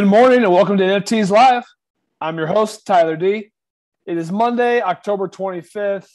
Good 0.00 0.08
morning 0.08 0.42
and 0.42 0.50
welcome 0.50 0.78
to 0.78 0.82
NFTs 0.82 1.30
Live. 1.30 1.62
I'm 2.22 2.38
your 2.38 2.46
host, 2.46 2.86
Tyler 2.86 3.16
D. 3.18 3.52
It 4.06 4.16
is 4.16 4.32
Monday, 4.32 4.80
October 4.80 5.28
25th, 5.28 6.08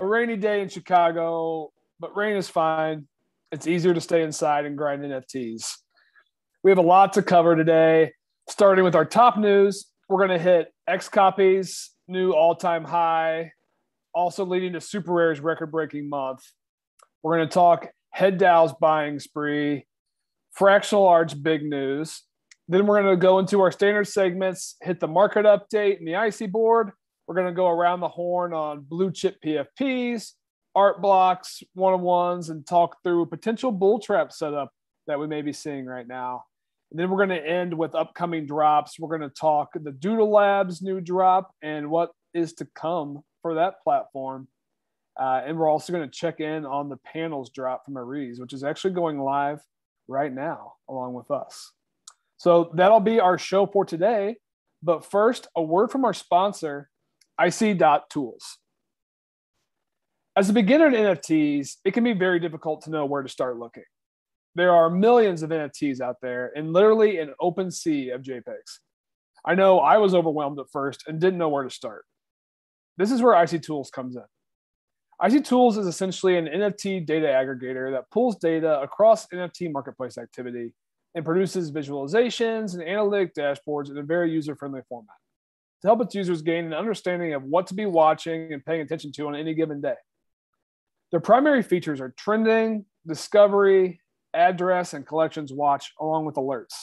a 0.00 0.06
rainy 0.06 0.36
day 0.36 0.60
in 0.60 0.68
Chicago, 0.68 1.72
but 1.98 2.16
rain 2.16 2.36
is 2.36 2.48
fine. 2.48 3.08
It's 3.50 3.66
easier 3.66 3.94
to 3.94 4.00
stay 4.00 4.22
inside 4.22 4.64
and 4.64 4.78
grind 4.78 5.02
NFTs. 5.02 5.74
We 6.62 6.70
have 6.70 6.78
a 6.78 6.82
lot 6.82 7.14
to 7.14 7.22
cover 7.22 7.56
today, 7.56 8.12
starting 8.48 8.84
with 8.84 8.94
our 8.94 9.04
top 9.04 9.36
news. 9.36 9.86
We're 10.08 10.24
going 10.24 10.38
to 10.38 10.44
hit 10.44 10.72
XCOPY's, 10.88 11.90
new 12.06 12.30
all 12.34 12.54
time 12.54 12.84
high, 12.84 13.50
also 14.14 14.46
leading 14.46 14.74
to 14.74 14.78
SuperRare's 14.78 15.40
record 15.40 15.72
breaking 15.72 16.08
month. 16.08 16.44
We're 17.24 17.38
going 17.38 17.48
to 17.48 17.52
talk 17.52 17.88
Head 18.10 18.38
DAO's 18.38 18.72
buying 18.72 19.18
spree, 19.18 19.84
Fractional 20.52 21.08
Art's 21.08 21.34
big 21.34 21.64
news, 21.64 22.22
then 22.68 22.86
we're 22.86 23.02
going 23.02 23.14
to 23.14 23.20
go 23.20 23.38
into 23.38 23.60
our 23.60 23.72
standard 23.72 24.06
segments, 24.06 24.76
hit 24.82 25.00
the 25.00 25.08
market 25.08 25.44
update 25.44 25.98
and 25.98 26.06
the 26.06 26.16
icy 26.16 26.46
board. 26.46 26.92
We're 27.26 27.34
going 27.34 27.48
to 27.48 27.52
go 27.52 27.68
around 27.68 28.00
the 28.00 28.08
horn 28.08 28.52
on 28.52 28.80
blue 28.80 29.12
chip 29.12 29.36
PFPs, 29.44 30.32
art 30.74 31.02
blocks, 31.02 31.62
one 31.74 31.92
on 31.92 32.00
ones, 32.02 32.50
and 32.50 32.66
talk 32.66 32.96
through 33.02 33.22
a 33.22 33.26
potential 33.26 33.72
bull 33.72 33.98
trap 33.98 34.32
setup 34.32 34.72
that 35.06 35.18
we 35.18 35.26
may 35.26 35.42
be 35.42 35.52
seeing 35.52 35.86
right 35.86 36.06
now. 36.06 36.44
And 36.90 37.00
then 37.00 37.10
we're 37.10 37.24
going 37.24 37.40
to 37.40 37.46
end 37.46 37.72
with 37.76 37.94
upcoming 37.94 38.46
drops. 38.46 38.98
We're 38.98 39.16
going 39.16 39.28
to 39.28 39.34
talk 39.34 39.70
the 39.74 39.92
Doodle 39.92 40.30
Labs 40.30 40.82
new 40.82 41.00
drop 41.00 41.50
and 41.62 41.90
what 41.90 42.10
is 42.34 42.52
to 42.54 42.66
come 42.74 43.22
for 43.40 43.54
that 43.54 43.82
platform. 43.82 44.48
Uh, 45.18 45.42
and 45.44 45.58
we're 45.58 45.68
also 45.68 45.92
going 45.92 46.08
to 46.08 46.14
check 46.14 46.40
in 46.40 46.64
on 46.64 46.88
the 46.88 46.96
panels 46.98 47.50
drop 47.50 47.84
from 47.84 47.96
Aries, 47.96 48.40
which 48.40 48.52
is 48.52 48.64
actually 48.64 48.94
going 48.94 49.18
live 49.20 49.60
right 50.08 50.32
now 50.32 50.74
along 50.88 51.14
with 51.14 51.30
us. 51.30 51.72
So 52.42 52.72
that'll 52.74 52.98
be 52.98 53.20
our 53.20 53.38
show 53.38 53.66
for 53.66 53.84
today. 53.84 54.34
But 54.82 55.08
first, 55.08 55.46
a 55.54 55.62
word 55.62 55.92
from 55.92 56.04
our 56.04 56.12
sponsor, 56.12 56.90
icy.tools. 57.38 58.58
As 60.34 60.50
a 60.50 60.52
beginner 60.52 60.88
in 60.88 60.94
NFTs, 60.94 61.76
it 61.84 61.94
can 61.94 62.02
be 62.02 62.14
very 62.14 62.40
difficult 62.40 62.82
to 62.82 62.90
know 62.90 63.06
where 63.06 63.22
to 63.22 63.28
start 63.28 63.60
looking. 63.60 63.84
There 64.56 64.72
are 64.72 64.90
millions 64.90 65.44
of 65.44 65.50
NFTs 65.50 66.00
out 66.00 66.16
there 66.20 66.50
and 66.56 66.72
literally 66.72 67.20
an 67.20 67.32
open 67.40 67.70
sea 67.70 68.10
of 68.10 68.22
JPEGs. 68.22 68.80
I 69.46 69.54
know 69.54 69.78
I 69.78 69.98
was 69.98 70.12
overwhelmed 70.12 70.58
at 70.58 70.66
first 70.72 71.04
and 71.06 71.20
didn't 71.20 71.38
know 71.38 71.48
where 71.48 71.62
to 71.62 71.70
start. 71.70 72.04
This 72.96 73.12
is 73.12 73.22
where 73.22 73.36
icy.tools 73.36 73.90
comes 73.90 74.16
in. 74.16 74.24
icy.tools 75.20 75.78
is 75.78 75.86
essentially 75.86 76.36
an 76.36 76.46
NFT 76.46 77.06
data 77.06 77.28
aggregator 77.28 77.92
that 77.92 78.10
pulls 78.10 78.34
data 78.34 78.80
across 78.80 79.28
NFT 79.28 79.70
marketplace 79.70 80.18
activity 80.18 80.74
and 81.14 81.24
produces 81.24 81.70
visualizations 81.70 82.74
and 82.74 82.82
analytic 82.82 83.34
dashboards 83.34 83.90
in 83.90 83.98
a 83.98 84.02
very 84.02 84.30
user 84.30 84.56
friendly 84.56 84.80
format 84.88 85.16
to 85.82 85.88
help 85.88 86.00
its 86.00 86.14
users 86.14 86.42
gain 86.42 86.64
an 86.64 86.72
understanding 86.72 87.34
of 87.34 87.42
what 87.42 87.66
to 87.66 87.74
be 87.74 87.86
watching 87.86 88.52
and 88.52 88.64
paying 88.64 88.80
attention 88.80 89.12
to 89.12 89.26
on 89.26 89.34
any 89.34 89.52
given 89.52 89.80
day. 89.80 89.96
Their 91.10 91.20
primary 91.20 91.62
features 91.62 92.00
are 92.00 92.14
trending, 92.16 92.86
discovery, 93.06 94.00
address, 94.32 94.94
and 94.94 95.06
collections 95.06 95.52
watch, 95.52 95.92
along 96.00 96.24
with 96.24 96.36
alerts. 96.36 96.74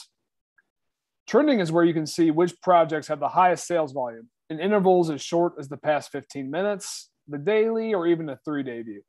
Trending 1.26 1.60
is 1.60 1.72
where 1.72 1.84
you 1.84 1.94
can 1.94 2.06
see 2.06 2.30
which 2.30 2.60
projects 2.60 3.08
have 3.08 3.20
the 3.20 3.28
highest 3.28 3.66
sales 3.66 3.92
volume 3.92 4.28
in 4.50 4.60
intervals 4.60 5.10
as 5.10 5.22
short 5.22 5.54
as 5.58 5.68
the 5.68 5.76
past 5.76 6.12
15 6.12 6.50
minutes, 6.50 7.10
the 7.26 7.38
daily, 7.38 7.94
or 7.94 8.06
even 8.06 8.28
a 8.28 8.38
three 8.44 8.62
day 8.62 8.82
view. 8.82 9.02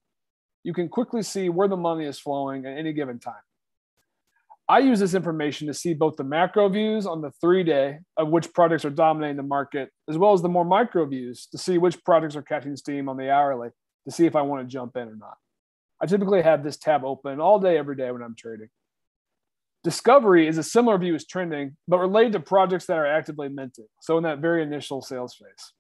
You 0.64 0.74
can 0.74 0.88
quickly 0.88 1.24
see 1.24 1.50
where 1.50 1.68
the 1.68 1.78
money 1.78 2.06
is 2.06 2.20
flowing 2.20 2.66
at 2.66 2.78
any 2.78 2.94
given 2.94 3.20
time. 3.20 3.34
I 4.70 4.80
use 4.80 5.00
this 5.00 5.14
information 5.14 5.68
to 5.68 5.74
see 5.74 5.94
both 5.94 6.16
the 6.16 6.24
macro 6.24 6.70
views 6.70 7.06
on 7.06 7.22
the 7.22 7.32
three 7.42 7.64
day 7.64 8.00
of 8.18 8.30
which 8.30 8.54
products 8.54 8.86
are 8.86 8.90
dominating 8.90 9.38
the 9.38 9.44
market, 9.44 9.90
as 10.10 10.18
well 10.18 10.34
as 10.34 10.42
the 10.42 10.50
more 10.50 10.64
micro 10.64 11.06
views 11.06 11.48
to 11.52 11.58
see 11.58 11.78
which 11.78 12.04
products 12.04 12.36
are 12.36 12.42
catching 12.42 12.76
steam 12.76 13.10
on 13.10 13.18
the 13.18 13.30
hourly 13.30 13.70
to 14.06 14.12
see 14.12 14.26
if 14.26 14.36
I 14.36 14.42
want 14.42 14.62
to 14.62 14.72
jump 14.72 14.96
in 14.96 15.08
or 15.08 15.16
not. 15.16 15.38
I 16.02 16.06
typically 16.06 16.42
have 16.42 16.64
this 16.64 16.78
tab 16.78 17.04
open 17.04 17.40
all 17.40 17.60
day, 17.60 17.78
every 17.78 17.96
day 17.96 18.10
when 18.12 18.22
I'm 18.22 18.36
trading. 18.36 18.70
Discovery 19.84 20.48
is 20.48 20.58
a 20.58 20.64
similar 20.64 20.98
view 20.98 21.16
as 21.16 21.26
trending, 21.26 21.76
but 21.88 22.00
related 22.00 22.34
to 22.34 22.40
projects 22.40 22.86
that 22.86 22.98
are 22.98 23.06
actively 23.06 23.50
minting. 23.50 23.88
So 24.02 24.18
in 24.18 24.24
that 24.24 24.40
very 24.40 24.64
initial 24.64 25.02
sales 25.02 25.36
phase. 25.36 25.74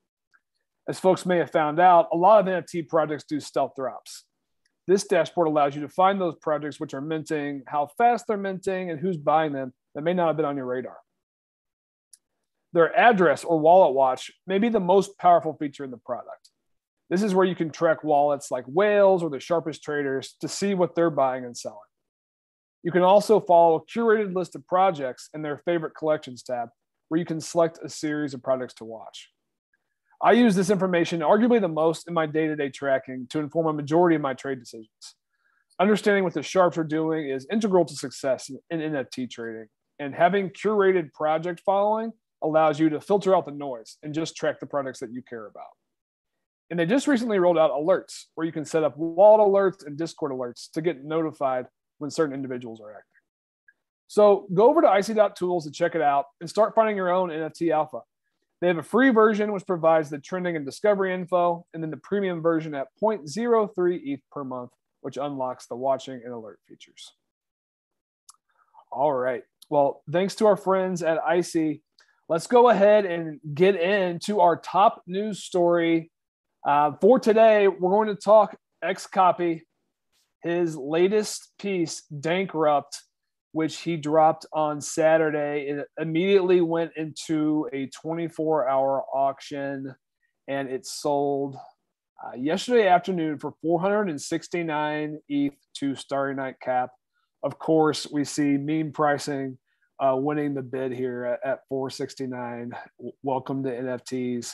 As 0.87 0.99
folks 0.99 1.25
may 1.25 1.37
have 1.37 1.51
found 1.51 1.79
out, 1.79 2.07
a 2.11 2.17
lot 2.17 2.39
of 2.39 2.65
NFT 2.65 2.87
projects 2.89 3.23
do 3.23 3.39
stealth 3.39 3.73
drops. 3.75 4.25
This 4.87 5.05
dashboard 5.05 5.47
allows 5.47 5.75
you 5.75 5.81
to 5.81 5.89
find 5.89 6.19
those 6.19 6.35
projects 6.35 6.79
which 6.79 6.93
are 6.93 7.01
minting, 7.01 7.63
how 7.67 7.89
fast 7.97 8.25
they're 8.27 8.37
minting, 8.37 8.89
and 8.89 8.99
who's 8.99 9.17
buying 9.17 9.53
them 9.53 9.73
that 9.95 10.01
may 10.01 10.13
not 10.13 10.27
have 10.27 10.37
been 10.37 10.45
on 10.45 10.57
your 10.57 10.65
radar. 10.65 10.97
Their 12.73 12.95
address 12.97 13.43
or 13.43 13.59
wallet 13.59 13.93
watch 13.93 14.31
may 14.47 14.57
be 14.57 14.69
the 14.69 14.79
most 14.79 15.17
powerful 15.17 15.53
feature 15.53 15.83
in 15.83 15.91
the 15.91 15.97
product. 15.97 16.49
This 17.09 17.23
is 17.23 17.35
where 17.35 17.45
you 17.45 17.55
can 17.55 17.69
track 17.69 18.03
wallets 18.03 18.51
like 18.51 18.63
whales 18.65 19.21
or 19.21 19.29
the 19.29 19.39
sharpest 19.39 19.83
traders 19.83 20.35
to 20.39 20.47
see 20.47 20.73
what 20.73 20.95
they're 20.95 21.09
buying 21.09 21.43
and 21.43 21.55
selling. 21.55 21.77
You 22.83 22.91
can 22.91 23.01
also 23.01 23.39
follow 23.39 23.75
a 23.75 23.85
curated 23.85 24.33
list 24.33 24.55
of 24.55 24.65
projects 24.65 25.29
in 25.33 25.41
their 25.41 25.61
favorite 25.65 25.95
collections 25.95 26.41
tab, 26.41 26.69
where 27.09 27.19
you 27.19 27.25
can 27.25 27.41
select 27.41 27.79
a 27.83 27.89
series 27.89 28.33
of 28.33 28.41
projects 28.41 28.73
to 28.75 28.85
watch. 28.85 29.29
I 30.23 30.33
use 30.33 30.55
this 30.55 30.69
information 30.69 31.21
arguably 31.21 31.59
the 31.59 31.67
most 31.67 32.07
in 32.07 32.13
my 32.13 32.27
day 32.27 32.47
to 32.47 32.55
day 32.55 32.69
tracking 32.69 33.27
to 33.31 33.39
inform 33.39 33.67
a 33.67 33.73
majority 33.73 34.15
of 34.15 34.21
my 34.21 34.35
trade 34.35 34.59
decisions. 34.59 35.15
Understanding 35.79 36.23
what 36.23 36.35
the 36.35 36.43
sharps 36.43 36.77
are 36.77 36.83
doing 36.83 37.27
is 37.29 37.47
integral 37.51 37.85
to 37.85 37.95
success 37.95 38.51
in 38.69 38.79
NFT 38.79 39.31
trading, 39.31 39.67
and 39.97 40.13
having 40.13 40.51
curated 40.51 41.11
project 41.11 41.61
following 41.65 42.11
allows 42.43 42.79
you 42.79 42.89
to 42.89 43.01
filter 43.01 43.35
out 43.35 43.45
the 43.45 43.51
noise 43.51 43.97
and 44.03 44.13
just 44.13 44.35
track 44.35 44.59
the 44.59 44.67
products 44.67 44.99
that 44.99 45.11
you 45.11 45.23
care 45.23 45.47
about. 45.47 45.65
And 46.69 46.79
they 46.79 46.85
just 46.85 47.07
recently 47.07 47.39
rolled 47.39 47.57
out 47.57 47.71
alerts 47.71 48.25
where 48.35 48.45
you 48.45 48.53
can 48.53 48.63
set 48.63 48.83
up 48.83 48.97
wallet 48.97 49.41
alerts 49.41 49.85
and 49.85 49.97
Discord 49.97 50.31
alerts 50.31 50.71
to 50.73 50.81
get 50.81 51.03
notified 51.03 51.65
when 51.97 52.11
certain 52.11 52.33
individuals 52.33 52.79
are 52.79 52.91
active. 52.91 53.05
So 54.07 54.47
go 54.53 54.69
over 54.69 54.81
to 54.81 54.87
icy.tools 54.87 55.65
to 55.65 55.71
check 55.71 55.95
it 55.95 56.01
out 56.01 56.25
and 56.39 56.49
start 56.49 56.75
finding 56.75 56.95
your 56.95 57.09
own 57.09 57.29
NFT 57.29 57.71
alpha. 57.71 58.01
They 58.61 58.67
have 58.67 58.77
a 58.77 58.83
free 58.83 59.09
version 59.09 59.51
which 59.51 59.65
provides 59.65 60.11
the 60.11 60.19
trending 60.19 60.55
and 60.55 60.65
discovery 60.65 61.13
info, 61.13 61.65
and 61.73 61.81
then 61.81 61.89
the 61.89 61.97
premium 61.97 62.41
version 62.41 62.75
at 62.75 62.87
0.03 63.01 63.99
ETH 64.03 64.21
per 64.31 64.43
month, 64.43 64.69
which 65.01 65.17
unlocks 65.17 65.65
the 65.65 65.75
watching 65.75 66.21
and 66.23 66.31
alert 66.31 66.59
features. 66.67 67.11
All 68.91 69.11
right. 69.11 69.43
Well, 69.69 70.03
thanks 70.11 70.35
to 70.35 70.45
our 70.45 70.57
friends 70.57 71.01
at 71.01 71.17
icy. 71.25 71.81
Let's 72.29 72.45
go 72.45 72.69
ahead 72.69 73.05
and 73.05 73.39
get 73.53 73.75
into 73.75 74.41
our 74.41 74.57
top 74.57 75.01
news 75.07 75.43
story 75.43 76.11
uh, 76.65 76.91
for 77.01 77.19
today. 77.19 77.67
We're 77.67 77.91
going 77.91 78.09
to 78.09 78.15
talk 78.15 78.55
XCOPY, 78.83 79.61
his 80.43 80.75
latest 80.75 81.51
piece, 81.57 82.03
Dankrupt, 82.13 82.99
which 83.51 83.79
he 83.79 83.97
dropped 83.97 84.45
on 84.53 84.81
Saturday. 84.81 85.67
It 85.67 85.87
immediately 85.99 86.61
went 86.61 86.91
into 86.95 87.67
a 87.73 87.87
24 87.87 88.69
hour 88.69 89.03
auction 89.13 89.93
and 90.47 90.69
it 90.69 90.85
sold 90.85 91.55
uh, 92.23 92.35
yesterday 92.37 92.87
afternoon 92.87 93.39
for 93.39 93.53
469 93.61 95.19
ETH 95.27 95.53
to 95.75 95.95
Starry 95.95 96.35
Night 96.35 96.55
Cap. 96.61 96.91
Of 97.43 97.57
course, 97.57 98.07
we 98.11 98.23
see 98.23 98.57
meme 98.57 98.91
pricing 98.91 99.57
uh, 99.99 100.15
winning 100.15 100.53
the 100.53 100.61
bid 100.61 100.91
here 100.91 101.39
at, 101.43 101.51
at 101.51 101.59
469. 101.69 102.71
Welcome 103.23 103.63
to 103.63 103.69
NFTs. 103.69 104.53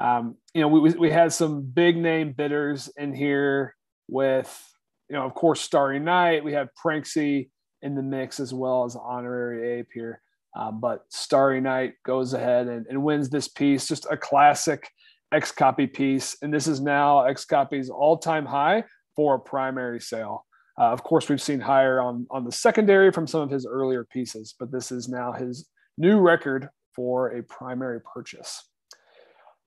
Um, 0.00 0.36
you 0.54 0.62
know, 0.62 0.68
we, 0.68 0.90
we 0.90 1.10
had 1.10 1.32
some 1.32 1.62
big 1.62 1.96
name 1.96 2.32
bidders 2.32 2.90
in 2.96 3.12
here 3.12 3.74
with, 4.08 4.72
you 5.08 5.16
know, 5.16 5.26
of 5.26 5.34
course, 5.34 5.60
Starry 5.60 5.98
Night. 5.98 6.44
We 6.44 6.52
have 6.54 6.68
Pranksy 6.82 7.50
in 7.82 7.94
the 7.94 8.02
mix 8.02 8.40
as 8.40 8.52
well 8.52 8.84
as 8.84 8.96
honorary 8.96 9.78
ape 9.78 9.88
here. 9.92 10.20
Uh, 10.56 10.70
but 10.70 11.04
Starry 11.08 11.60
Night 11.60 11.94
goes 12.04 12.34
ahead 12.34 12.66
and, 12.66 12.86
and, 12.86 13.02
wins 13.02 13.30
this 13.30 13.46
piece, 13.46 13.86
just 13.86 14.06
a 14.10 14.16
classic 14.16 14.90
XCOPY 15.32 15.92
piece. 15.92 16.36
And 16.42 16.52
this 16.52 16.66
is 16.66 16.80
now 16.80 17.18
XCOPY's 17.18 17.88
all 17.88 18.18
time 18.18 18.46
high 18.46 18.84
for 19.14 19.36
a 19.36 19.38
primary 19.38 20.00
sale. 20.00 20.44
Uh, 20.78 20.90
of 20.92 21.04
course, 21.04 21.28
we've 21.28 21.42
seen 21.42 21.60
higher 21.60 22.00
on, 22.00 22.26
on 22.30 22.44
the 22.44 22.52
secondary 22.52 23.12
from 23.12 23.26
some 23.26 23.42
of 23.42 23.50
his 23.50 23.66
earlier 23.66 24.04
pieces, 24.04 24.54
but 24.58 24.72
this 24.72 24.90
is 24.90 25.08
now 25.08 25.32
his 25.32 25.68
new 25.98 26.18
record 26.18 26.68
for 26.94 27.28
a 27.28 27.42
primary 27.44 28.00
purchase. 28.00 28.64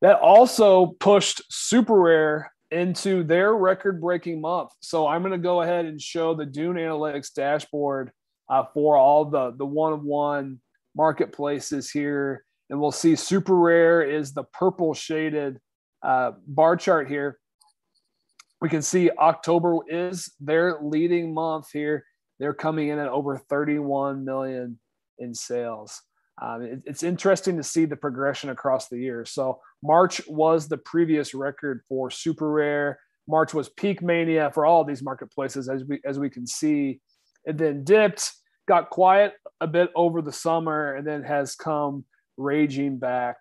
That 0.01 0.19
also 0.19 0.87
pushed 0.99 1.41
SuperRare 1.49 2.47
into 2.73 3.23
their 3.23 3.53
record 3.53 4.01
breaking 4.01 4.41
month. 4.41 4.71
So 4.81 5.07
I'm 5.07 5.21
going 5.21 5.31
to 5.31 5.37
go 5.37 5.61
ahead 5.61 5.85
and 5.85 6.01
show 6.01 6.33
the 6.33 6.45
Dune 6.45 6.75
Analytics 6.75 7.33
dashboard 7.33 8.11
uh, 8.49 8.63
for 8.73 8.97
all 8.97 9.25
the, 9.25 9.53
the 9.55 9.65
one 9.65 9.93
of 9.93 10.03
one 10.03 10.59
marketplaces 10.95 11.91
here. 11.91 12.43
And 12.69 12.79
we'll 12.79 12.91
see 12.91 13.13
SuperRare 13.13 14.07
is 14.07 14.33
the 14.33 14.43
purple 14.43 14.93
shaded 14.93 15.59
uh, 16.01 16.31
bar 16.47 16.75
chart 16.75 17.07
here. 17.07 17.39
We 18.61 18.69
can 18.69 18.81
see 18.81 19.09
October 19.11 19.77
is 19.87 20.31
their 20.39 20.79
leading 20.81 21.33
month 21.33 21.67
here. 21.71 22.05
They're 22.39 22.53
coming 22.53 22.89
in 22.89 22.99
at 22.99 23.09
over 23.09 23.37
31 23.37 24.25
million 24.25 24.79
in 25.19 25.33
sales. 25.33 26.01
Um, 26.41 26.61
it, 26.63 26.81
it's 26.85 27.03
interesting 27.03 27.57
to 27.57 27.63
see 27.63 27.85
the 27.85 27.95
progression 27.95 28.49
across 28.49 28.87
the 28.87 28.97
year. 28.97 29.25
So 29.25 29.59
March 29.83 30.21
was 30.27 30.69
the 30.69 30.77
previous 30.77 31.33
record 31.33 31.81
for 31.89 32.09
SuperRare. 32.09 32.95
March 33.27 33.53
was 33.53 33.67
peak 33.67 34.01
mania 34.01 34.49
for 34.53 34.65
all 34.65 34.85
these 34.85 35.03
marketplaces, 35.03 35.67
as 35.67 35.83
we 35.83 35.99
as 36.05 36.17
we 36.17 36.29
can 36.29 36.47
see. 36.47 37.01
It 37.45 37.57
then 37.57 37.83
dipped, 37.83 38.31
got 38.65 38.89
quiet 38.89 39.33
a 39.59 39.67
bit 39.67 39.89
over 39.95 40.21
the 40.21 40.31
summer, 40.31 40.95
and 40.95 41.05
then 41.05 41.23
has 41.23 41.55
come 41.55 42.05
raging 42.37 42.97
back. 42.97 43.35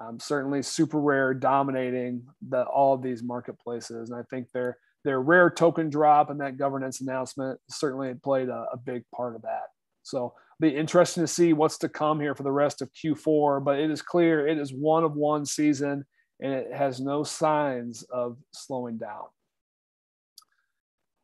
Um, 0.00 0.18
certainly, 0.18 0.60
SuperRare 0.60 1.38
dominating 1.38 2.24
the 2.48 2.64
all 2.64 2.94
of 2.94 3.02
these 3.02 3.22
marketplaces, 3.22 4.10
and 4.10 4.18
I 4.18 4.22
think 4.30 4.48
their 4.52 4.78
their 5.04 5.20
rare 5.20 5.50
token 5.50 5.90
drop 5.90 6.30
and 6.30 6.40
that 6.40 6.56
governance 6.56 7.02
announcement 7.02 7.60
certainly 7.68 8.14
played 8.14 8.48
a, 8.48 8.66
a 8.72 8.78
big 8.78 9.02
part 9.14 9.36
of 9.36 9.42
that. 9.42 9.66
So 10.02 10.32
be 10.60 10.74
interesting 10.74 11.22
to 11.22 11.28
see 11.28 11.52
what's 11.52 11.78
to 11.78 11.88
come 11.88 12.20
here 12.20 12.34
for 12.34 12.42
the 12.42 12.52
rest 12.52 12.82
of 12.82 12.90
Q4. 12.92 13.64
But 13.64 13.78
it 13.78 13.90
is 13.90 14.02
clear 14.02 14.46
it 14.46 14.58
is 14.58 14.72
one 14.72 15.04
of 15.04 15.14
one 15.14 15.44
season 15.46 16.04
and 16.40 16.52
it 16.52 16.72
has 16.72 17.00
no 17.00 17.22
signs 17.24 18.02
of 18.04 18.36
slowing 18.52 18.98
down. 18.98 19.24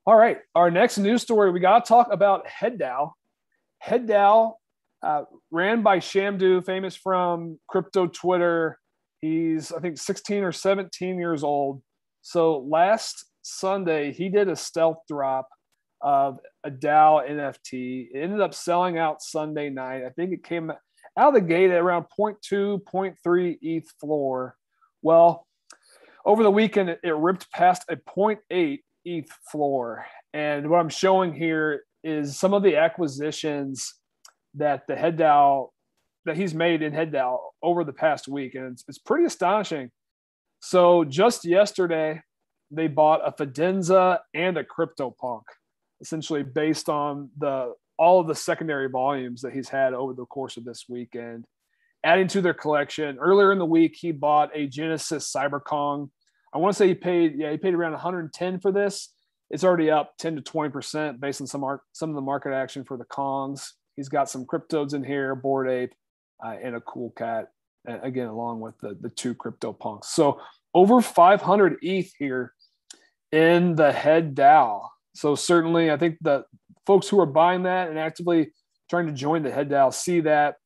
All 0.07 0.17
right, 0.17 0.39
our 0.55 0.71
next 0.71 0.99
news 0.99 1.23
story 1.23 1.51
we 1.51 1.61
got 1.61 1.85
to 1.85 1.89
talk 1.89 2.09
about 2.11 2.47
HeadDAO. 2.47 3.13
HeadDAO 3.87 4.55
uh, 5.03 5.23
ran 5.51 5.83
by 5.83 5.99
Shamdoo, 5.99 6.65
famous 6.65 6.97
from 6.97 7.59
crypto 7.69 8.07
Twitter. 8.07 8.79
He's, 9.21 9.73
I 9.73 9.81
think, 9.81 9.99
16 9.99 10.43
or 10.45 10.53
17 10.53 11.19
years 11.19 11.43
old. 11.43 11.83
So 12.23 12.67
last 12.69 13.27
Sunday, 13.43 14.13
he 14.13 14.29
did 14.29 14.49
a 14.49 14.57
stealth 14.57 14.99
drop 15.09 15.49
of 16.01 16.39
a 16.65 16.71
DAO 16.71 17.29
NFT. 17.29 18.09
It 18.13 18.19
ended 18.19 18.41
up 18.41 18.55
selling 18.55 18.99
out 18.99 19.23
Sunday 19.23 19.71
night. 19.71 20.05
I 20.05 20.11
think 20.11 20.33
it 20.33 20.45
came 20.45 20.71
out 20.71 21.29
of 21.29 21.35
the 21.35 21.41
gate 21.41 21.71
at 21.71 21.81
around 21.81 22.07
0.2, 22.19 22.83
0.3 22.83 23.59
ETH 23.61 23.91
floor. 24.01 24.57
Well, 25.03 25.47
over 26.25 26.43
the 26.43 26.51
weekend, 26.51 26.91
it, 26.91 27.15
ripped 27.15 27.51
past 27.53 27.85
a 27.89 27.97
0.8 27.97 28.81
ETH 29.05 29.31
floor. 29.51 30.07
And 30.33 30.69
what 30.71 30.81
I'm 30.81 30.89
showing 30.89 31.35
here 31.35 31.85
is 32.05 32.39
some 32.39 32.55
of 32.55 32.63
the 32.63 32.77
acquisitions 32.77 33.95
that 34.55 34.87
the 34.87 34.97
head 34.97 35.19
DAO 35.19 35.69
that 36.27 36.37
he's 36.37 36.55
made 36.55 36.83
in 36.83 36.93
head 36.93 37.13
DAO 37.13 37.39
over 37.63 37.85
the 37.85 37.93
past 37.93 38.29
week. 38.29 38.55
And 38.55 38.73
it's, 38.73 38.85
it's 38.89 38.99
pretty 38.99 39.25
astonishing. 39.25 39.91
So 40.61 41.05
just 41.05 41.45
yesterday, 41.45 42.23
they 42.71 42.87
bought 42.87 43.27
a 43.27 43.33
Fidenza 43.33 44.19
and 44.35 44.57
a 44.57 44.65
CryptoPunk, 44.65 45.43
essentially 46.01 46.43
based 46.43 46.89
on 46.89 47.31
the 47.39 47.75
all 47.99 48.19
of 48.19 48.27
the 48.27 48.35
secondary 48.35 48.89
volumes 48.89 49.43
that 49.43 49.53
he's 49.53 49.69
had 49.69 49.93
over 49.93 50.15
the 50.15 50.25
course 50.25 50.57
of 50.57 50.65
this 50.65 50.87
weekend. 50.89 51.45
Adding 52.03 52.29
to 52.29 52.41
their 52.41 52.55
collection, 52.55 53.19
earlier 53.19 53.53
in 53.53 53.59
the 53.59 53.67
week 53.67 53.95
he 53.95 54.11
bought 54.11 54.51
a 54.55 54.67
Genesis 54.67 55.31
CyberKong. 55.31 56.09
I 56.55 56.59
want 56.59 56.75
to 56.75 56.79
say 56.79 56.89
he 56.89 56.95
paid, 56.95 57.35
yeah, 57.37 57.51
he 57.51 57.59
paid 57.59 57.75
around 57.75 57.93
110 57.93 58.61
for 58.61 58.73
this. 58.73 59.13
It's 59.51 59.65
already 59.65 59.91
up 59.91 60.15
10 60.19 60.37
to 60.37 60.41
20 60.41 60.71
percent 60.71 61.21
based 61.21 61.43
on 61.43 61.47
some 61.47 61.63
art, 61.63 61.83
some 61.93 62.09
of 62.09 62.15
the 62.15 62.23
market 62.23 62.55
action 62.55 62.85
for 62.85 62.97
the 62.97 63.05
Kongs. 63.05 63.73
He's 63.97 64.09
got 64.09 64.31
some 64.31 64.47
CrypToadz 64.47 64.95
in 64.95 65.05
here, 65.05 65.35
Bored 65.35 65.69
Ape, 65.69 65.93
uh, 66.43 66.57
and 66.63 66.75
a 66.75 66.81
Cool 66.81 67.11
Cat. 67.11 67.49
again, 67.87 68.29
along 68.29 68.61
with 68.61 68.79
the 68.79 68.97
the 68.99 69.11
two 69.11 69.35
crypto 69.35 69.75
punks. 69.75 70.09
So 70.09 70.41
over 70.73 71.03
500 71.03 71.79
ETH 71.83 72.13
here 72.19 72.55
in 73.33 73.75
the 73.75 73.93
head 73.93 74.35
DAO. 74.35 74.89
So 75.15 75.35
certainly, 75.35 75.91
I 75.91 75.97
think 75.97 76.19
the 76.21 76.45
folks 76.87 77.09
who 77.09 77.21
are 77.21 77.27
buying 77.27 77.65
that 77.65 77.89
and 77.89 77.99
actively 77.99 78.53
trying 78.89 79.07
to 79.07 79.13
join 79.13 79.43
the 79.43 79.51
head 79.51 79.69
DAO 79.69 79.93
see 79.93 80.21
that 80.21 80.57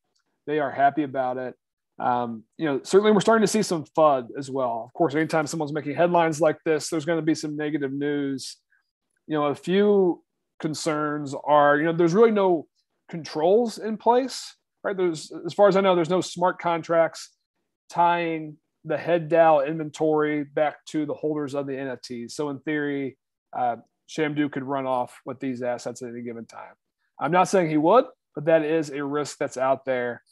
they 0.46 0.58
are 0.58 0.70
happy 0.70 1.02
about 1.02 1.36
it. 1.36 1.54
Um, 1.98 2.44
you 2.58 2.66
know, 2.66 2.80
certainly 2.82 3.12
we're 3.12 3.20
starting 3.20 3.42
to 3.42 3.50
see 3.50 3.62
some 3.62 3.84
FUD 3.96 4.28
as 4.36 4.50
well. 4.50 4.84
Of 4.86 4.92
course, 4.94 5.14
anytime 5.14 5.46
someone's 5.46 5.72
making 5.72 5.94
headlines 5.94 6.40
like 6.40 6.58
this, 6.64 6.88
there's 6.88 7.04
going 7.04 7.18
to 7.18 7.24
be 7.24 7.34
some 7.34 7.56
negative 7.56 7.92
news. 7.92 8.56
You 9.26 9.34
know, 9.34 9.46
a 9.46 9.54
few 9.54 10.22
concerns 10.60 11.34
are, 11.44 11.76
you 11.76 11.84
know, 11.84 11.92
there's 11.92 12.14
really 12.14 12.30
no 12.30 12.66
controls 13.08 13.78
in 13.78 13.96
place, 13.96 14.56
right? 14.82 14.96
There's, 14.96 15.30
as 15.46 15.54
far 15.54 15.68
as 15.68 15.76
I 15.76 15.80
know, 15.80 15.94
there's 15.94 16.10
no 16.10 16.20
smart 16.20 16.58
contracts 16.58 17.30
tying 17.88 18.56
the 18.84 18.98
head 18.98 19.30
DAO 19.30 19.66
inventory 19.66 20.44
back 20.44 20.84
to 20.86 21.06
the 21.06 21.14
holders 21.14 21.54
of 21.54 21.66
the 21.66 21.72
NFTs. 21.72 22.32
So 22.32 22.50
in 22.50 22.58
theory, 22.60 23.16
uh, 23.56 23.76
Shamdoo 24.08 24.50
could 24.50 24.64
run 24.64 24.86
off 24.86 25.20
with 25.24 25.40
these 25.40 25.62
assets 25.62 26.02
at 26.02 26.10
any 26.10 26.22
given 26.22 26.46
time. 26.46 26.74
I'm 27.20 27.32
not 27.32 27.48
saying 27.48 27.70
he 27.70 27.76
would, 27.76 28.04
but 28.34 28.46
that 28.46 28.64
is 28.64 28.90
a 28.90 29.04
risk 29.04 29.38
that's 29.38 29.56
out 29.56 29.84
there. 29.84 30.22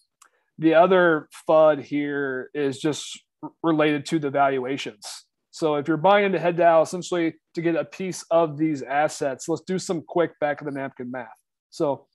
The 0.58 0.74
other 0.74 1.28
FUD 1.48 1.82
here 1.82 2.50
is 2.54 2.78
just 2.78 3.20
related 3.62 4.06
to 4.06 4.18
the 4.18 4.30
valuations. 4.30 5.06
So 5.50 5.76
if 5.76 5.86
you're 5.86 5.96
buying 5.96 6.24
into 6.24 6.38
head 6.38 6.56
DAO 6.56 6.82
essentially 6.82 7.34
to 7.54 7.62
get 7.62 7.76
a 7.76 7.84
piece 7.84 8.24
of 8.30 8.56
these 8.56 8.82
assets, 8.82 9.48
let's 9.48 9.62
do 9.62 9.78
some 9.78 10.02
quick 10.02 10.38
back 10.40 10.60
of 10.60 10.66
the 10.66 10.72
napkin 10.72 11.10
math. 11.10 11.28
So 11.70 12.06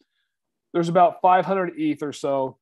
there's 0.74 0.89
about 0.89 1.21
500 1.21 1.74
ETH 1.77 2.01
or 2.01 2.13
so 2.13 2.57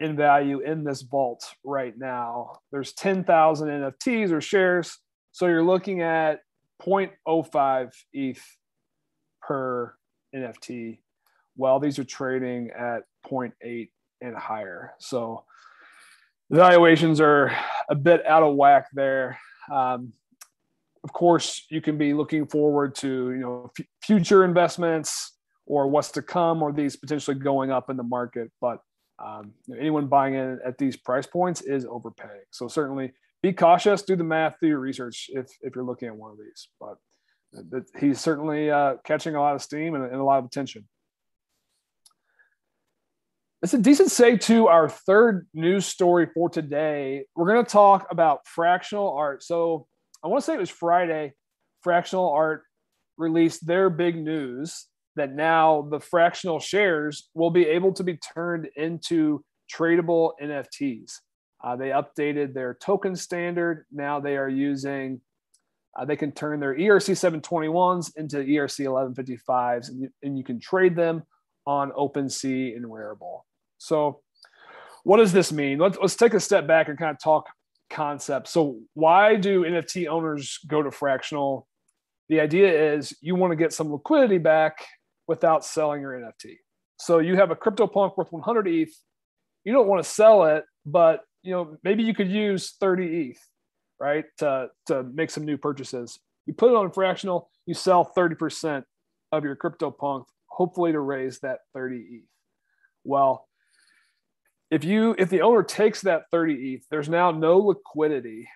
in 0.00 0.16
value 0.16 0.60
in 0.60 0.84
this 0.84 1.02
vault 1.02 1.44
right 1.64 1.94
now. 1.96 2.58
There's 2.72 2.92
10,000 2.92 3.68
NFTs 3.68 4.32
or 4.32 4.40
shares. 4.40 4.98
So 5.32 5.46
you're 5.46 5.64
looking 5.64 6.02
at 6.02 6.40
0.05 6.82 7.92
ETH 8.12 8.56
per 9.42 9.94
NFT, 10.34 10.98
while 11.56 11.80
these 11.80 11.98
are 11.98 12.04
trading 12.04 12.70
at 12.70 13.02
0.8 13.26 13.88
and 14.20 14.36
higher. 14.36 14.94
So 14.98 15.44
valuations 16.50 17.20
are 17.20 17.56
a 17.88 17.94
bit 17.94 18.24
out 18.26 18.42
of 18.42 18.54
whack 18.56 18.86
there. 18.92 19.38
Um, 19.72 20.12
of 21.02 21.12
course, 21.12 21.66
you 21.68 21.80
can 21.80 21.98
be 21.98 22.14
looking 22.14 22.46
forward 22.46 22.94
to 22.96 23.32
you 23.32 23.38
know 23.38 23.70
f- 23.78 23.86
future 24.02 24.44
investments 24.44 25.32
or 25.66 25.86
what's 25.86 26.10
to 26.12 26.22
come, 26.22 26.62
or 26.62 26.72
these 26.72 26.96
potentially 26.96 27.38
going 27.38 27.70
up 27.70 27.90
in 27.90 27.96
the 27.96 28.02
market. 28.02 28.50
But 28.60 28.80
um, 29.22 29.52
anyone 29.78 30.06
buying 30.06 30.34
in 30.34 30.58
at 30.64 30.78
these 30.78 30.96
price 30.96 31.26
points 31.26 31.60
is 31.62 31.84
overpaying. 31.84 32.44
So 32.50 32.68
certainly 32.68 33.12
be 33.44 33.52
cautious, 33.52 34.00
do 34.00 34.16
the 34.16 34.24
math, 34.24 34.56
do 34.58 34.66
your 34.66 34.78
research 34.78 35.28
if, 35.28 35.50
if 35.60 35.74
you're 35.74 35.84
looking 35.84 36.08
at 36.08 36.16
one 36.16 36.30
of 36.30 36.38
these. 36.38 36.68
But 36.80 36.96
he's 38.00 38.18
certainly 38.18 38.70
uh, 38.70 38.94
catching 39.04 39.34
a 39.34 39.40
lot 39.40 39.54
of 39.54 39.60
steam 39.60 39.94
and, 39.94 40.02
and 40.02 40.14
a 40.14 40.24
lot 40.24 40.38
of 40.38 40.46
attention. 40.46 40.88
It's 43.62 43.74
a 43.74 43.78
decent 43.78 44.10
say 44.10 44.38
to 44.38 44.68
our 44.68 44.88
third 44.88 45.46
news 45.52 45.84
story 45.84 46.26
for 46.32 46.48
today. 46.48 47.26
We're 47.36 47.52
going 47.52 47.62
to 47.62 47.70
talk 47.70 48.06
about 48.10 48.46
fractional 48.46 49.12
art. 49.12 49.42
So 49.42 49.88
I 50.24 50.28
want 50.28 50.42
to 50.42 50.46
say 50.46 50.54
it 50.54 50.60
was 50.60 50.70
Friday. 50.70 51.34
Fractional 51.82 52.30
art 52.30 52.62
released 53.18 53.66
their 53.66 53.90
big 53.90 54.16
news 54.16 54.86
that 55.16 55.34
now 55.34 55.86
the 55.90 56.00
fractional 56.00 56.60
shares 56.60 57.28
will 57.34 57.50
be 57.50 57.66
able 57.66 57.92
to 57.92 58.04
be 58.04 58.16
turned 58.16 58.70
into 58.74 59.44
tradable 59.70 60.32
NFTs. 60.42 61.18
Uh, 61.64 61.76
they 61.76 61.88
updated 61.88 62.52
their 62.52 62.74
token 62.74 63.16
standard. 63.16 63.86
Now 63.90 64.20
they 64.20 64.36
are 64.36 64.48
using, 64.48 65.20
uh, 65.98 66.04
they 66.04 66.16
can 66.16 66.30
turn 66.32 66.60
their 66.60 66.74
ERC 66.74 67.12
721s 67.12 68.12
into 68.16 68.36
ERC 68.36 68.84
1155s, 68.84 69.88
and 69.88 70.02
you, 70.02 70.08
and 70.22 70.36
you 70.36 70.44
can 70.44 70.60
trade 70.60 70.94
them 70.94 71.22
on 71.66 71.90
OpenSea 71.92 72.76
and 72.76 72.84
Rarible. 72.84 73.40
So, 73.78 74.20
what 75.04 75.16
does 75.18 75.32
this 75.32 75.52
mean? 75.52 75.78
Let's, 75.78 75.98
let's 76.00 76.16
take 76.16 76.34
a 76.34 76.40
step 76.40 76.66
back 76.66 76.88
and 76.88 76.98
kind 76.98 77.10
of 77.10 77.18
talk 77.22 77.46
concepts. 77.88 78.50
So, 78.50 78.80
why 78.92 79.36
do 79.36 79.62
NFT 79.62 80.06
owners 80.06 80.58
go 80.66 80.82
to 80.82 80.90
fractional? 80.90 81.66
The 82.28 82.40
idea 82.40 82.94
is 82.94 83.16
you 83.22 83.36
want 83.36 83.52
to 83.52 83.56
get 83.56 83.72
some 83.72 83.90
liquidity 83.90 84.38
back 84.38 84.84
without 85.26 85.64
selling 85.64 86.02
your 86.02 86.12
NFT. 86.12 86.56
So 86.98 87.18
you 87.18 87.36
have 87.36 87.50
a 87.50 87.56
CryptoPunk 87.56 88.16
worth 88.16 88.32
100 88.32 88.68
ETH. 88.68 88.94
You 89.64 89.72
don't 89.72 89.88
want 89.88 90.02
to 90.02 90.08
sell 90.08 90.44
it, 90.44 90.64
but 90.84 91.20
you 91.44 91.52
know 91.52 91.76
maybe 91.84 92.02
you 92.02 92.14
could 92.14 92.30
use 92.30 92.72
30 92.80 93.30
ETH, 93.30 93.48
right, 94.00 94.24
to 94.38 94.68
to 94.86 95.04
make 95.04 95.30
some 95.30 95.44
new 95.44 95.58
purchases. 95.58 96.18
You 96.46 96.54
put 96.54 96.70
it 96.70 96.76
on 96.76 96.90
fractional. 96.90 97.50
You 97.66 97.74
sell 97.74 98.10
30% 98.16 98.84
of 99.32 99.44
your 99.44 99.56
CryptoPunk, 99.56 100.24
hopefully 100.48 100.92
to 100.92 101.00
raise 101.00 101.38
that 101.40 101.60
30 101.72 101.96
ETH. 101.96 102.22
Well, 103.04 103.46
if 104.70 104.84
you 104.84 105.14
if 105.18 105.28
the 105.28 105.42
owner 105.42 105.62
takes 105.62 106.00
that 106.02 106.24
30 106.32 106.74
ETH, 106.74 106.86
there's 106.90 107.08
now 107.08 107.30
no 107.30 107.58
liquidity 107.58 108.48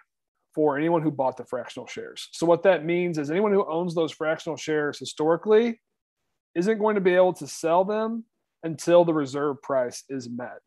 for 0.55 0.77
anyone 0.77 1.03
who 1.03 1.11
bought 1.11 1.37
the 1.37 1.45
fractional 1.45 1.87
shares. 1.87 2.29
So 2.33 2.47
what 2.47 2.65
that 2.65 2.85
means 2.85 3.19
is 3.19 3.31
anyone 3.31 3.53
who 3.53 3.71
owns 3.71 3.95
those 3.95 4.13
fractional 4.13 4.57
shares 4.57 4.99
historically 4.99 5.81
isn't 6.55 6.79
going 6.79 6.97
to 6.97 7.01
be 7.01 7.15
able 7.15 7.35
to 7.35 7.47
sell 7.47 7.85
them 7.85 8.25
until 8.65 9.05
the 9.05 9.15
reserve 9.15 9.63
price 9.63 10.03
is 10.09 10.29
met 10.29 10.59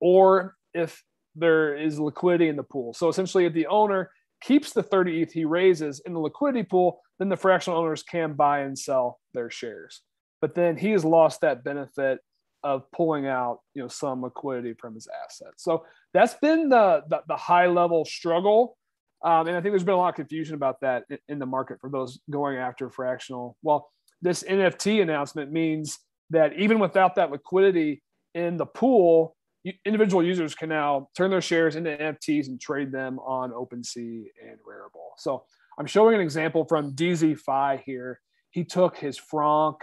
or 0.00 0.56
if 0.74 1.02
there 1.34 1.76
is 1.76 1.98
liquidity 1.98 2.48
in 2.48 2.56
the 2.56 2.62
pool. 2.62 2.94
So 2.94 3.08
essentially, 3.08 3.46
if 3.46 3.52
the 3.52 3.66
owner 3.66 4.10
keeps 4.40 4.72
the 4.72 4.82
30 4.82 5.22
ETH 5.22 5.32
he 5.32 5.44
raises 5.44 6.00
in 6.00 6.14
the 6.14 6.20
liquidity 6.20 6.62
pool, 6.62 7.00
then 7.18 7.28
the 7.28 7.36
fractional 7.36 7.78
owners 7.78 8.02
can 8.02 8.32
buy 8.32 8.60
and 8.60 8.78
sell 8.78 9.20
their 9.34 9.50
shares. 9.50 10.02
But 10.40 10.54
then 10.54 10.76
he 10.76 10.90
has 10.90 11.04
lost 11.04 11.42
that 11.42 11.62
benefit 11.62 12.20
of 12.62 12.90
pulling 12.92 13.26
out 13.26 13.60
you 13.74 13.82
know 13.82 13.88
some 13.88 14.22
liquidity 14.22 14.74
from 14.74 14.94
his 14.94 15.08
assets. 15.24 15.62
So 15.62 15.84
that's 16.12 16.34
been 16.34 16.68
the 16.68 17.02
the, 17.08 17.22
the 17.28 17.36
high 17.36 17.66
level 17.66 18.04
struggle, 18.04 18.76
um, 19.22 19.46
and 19.46 19.56
I 19.56 19.60
think 19.60 19.72
there's 19.72 19.84
been 19.84 19.94
a 19.94 19.98
lot 19.98 20.10
of 20.10 20.14
confusion 20.14 20.54
about 20.54 20.80
that 20.80 21.04
in, 21.10 21.18
in 21.28 21.38
the 21.38 21.46
market 21.46 21.78
for 21.80 21.90
those 21.90 22.18
going 22.30 22.58
after 22.58 22.90
fractional. 22.90 23.56
Well, 23.62 23.90
this 24.22 24.42
NFT 24.42 25.02
announcement 25.02 25.52
means 25.52 25.98
that 26.30 26.54
even 26.58 26.78
without 26.78 27.16
that 27.16 27.30
liquidity 27.30 28.02
in 28.34 28.56
the 28.56 28.66
pool, 28.66 29.36
individual 29.84 30.24
users 30.24 30.54
can 30.54 30.68
now 30.68 31.08
turn 31.16 31.30
their 31.30 31.40
shares 31.40 31.76
into 31.76 31.90
NFTs 31.90 32.48
and 32.48 32.60
trade 32.60 32.92
them 32.92 33.18
on 33.20 33.50
OpenSea 33.50 34.24
and 34.42 34.58
Rarible. 34.66 35.10
So 35.18 35.44
I'm 35.78 35.86
showing 35.86 36.14
an 36.14 36.20
example 36.20 36.64
from 36.64 36.94
DZ 36.94 37.82
here. 37.84 38.20
He 38.50 38.64
took 38.64 38.96
his 38.96 39.18
Franc 39.18 39.76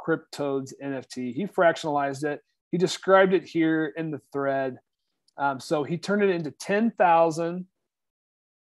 CrypToadz 0.00 0.72
NFT, 0.82 1.34
he 1.34 1.46
fractionalized 1.46 2.24
it. 2.24 2.40
He 2.70 2.78
described 2.78 3.32
it 3.32 3.44
here 3.44 3.92
in 3.96 4.10
the 4.10 4.20
thread. 4.32 4.78
Um, 5.38 5.60
so 5.60 5.84
he 5.84 5.98
turned 5.98 6.22
it 6.22 6.30
into 6.30 6.50
10,000 6.50 7.66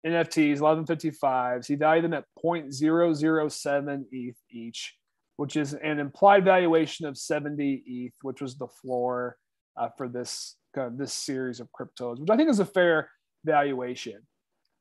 NFTs, 0.06 0.58
1155s. 0.58 1.66
He 1.66 1.74
valued 1.74 2.04
them 2.04 2.14
at 2.14 2.24
0.007 2.42 4.04
ETH 4.10 4.36
each, 4.50 4.96
which 5.36 5.56
is 5.56 5.74
an 5.74 5.98
implied 5.98 6.44
valuation 6.44 7.06
of 7.06 7.16
70 7.16 7.82
ETH, 7.86 8.14
which 8.22 8.40
was 8.40 8.56
the 8.56 8.68
floor 8.68 9.36
uh, 9.76 9.88
for 9.96 10.08
this 10.08 10.56
kind 10.74 10.88
of 10.88 10.98
this 10.98 11.12
series 11.12 11.60
of 11.60 11.68
cryptos, 11.72 12.18
which 12.18 12.30
I 12.30 12.36
think 12.36 12.50
is 12.50 12.60
a 12.60 12.64
fair 12.64 13.10
valuation. 13.44 14.22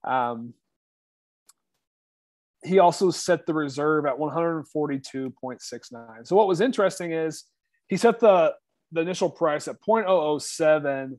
Um, 0.04 0.54
he 2.64 2.80
also 2.80 3.12
set 3.12 3.46
the 3.46 3.54
reserve 3.54 4.06
at 4.06 4.18
142.69. 4.18 6.28
So 6.28 6.36
what 6.36 6.48
was 6.48 6.62
interesting 6.62 7.12
is 7.12 7.44
he 7.88 7.98
set 7.98 8.20
the 8.20 8.54
the 8.92 9.02
initial 9.02 9.30
price 9.30 9.68
at 9.68 9.82
0.007. 9.82 11.18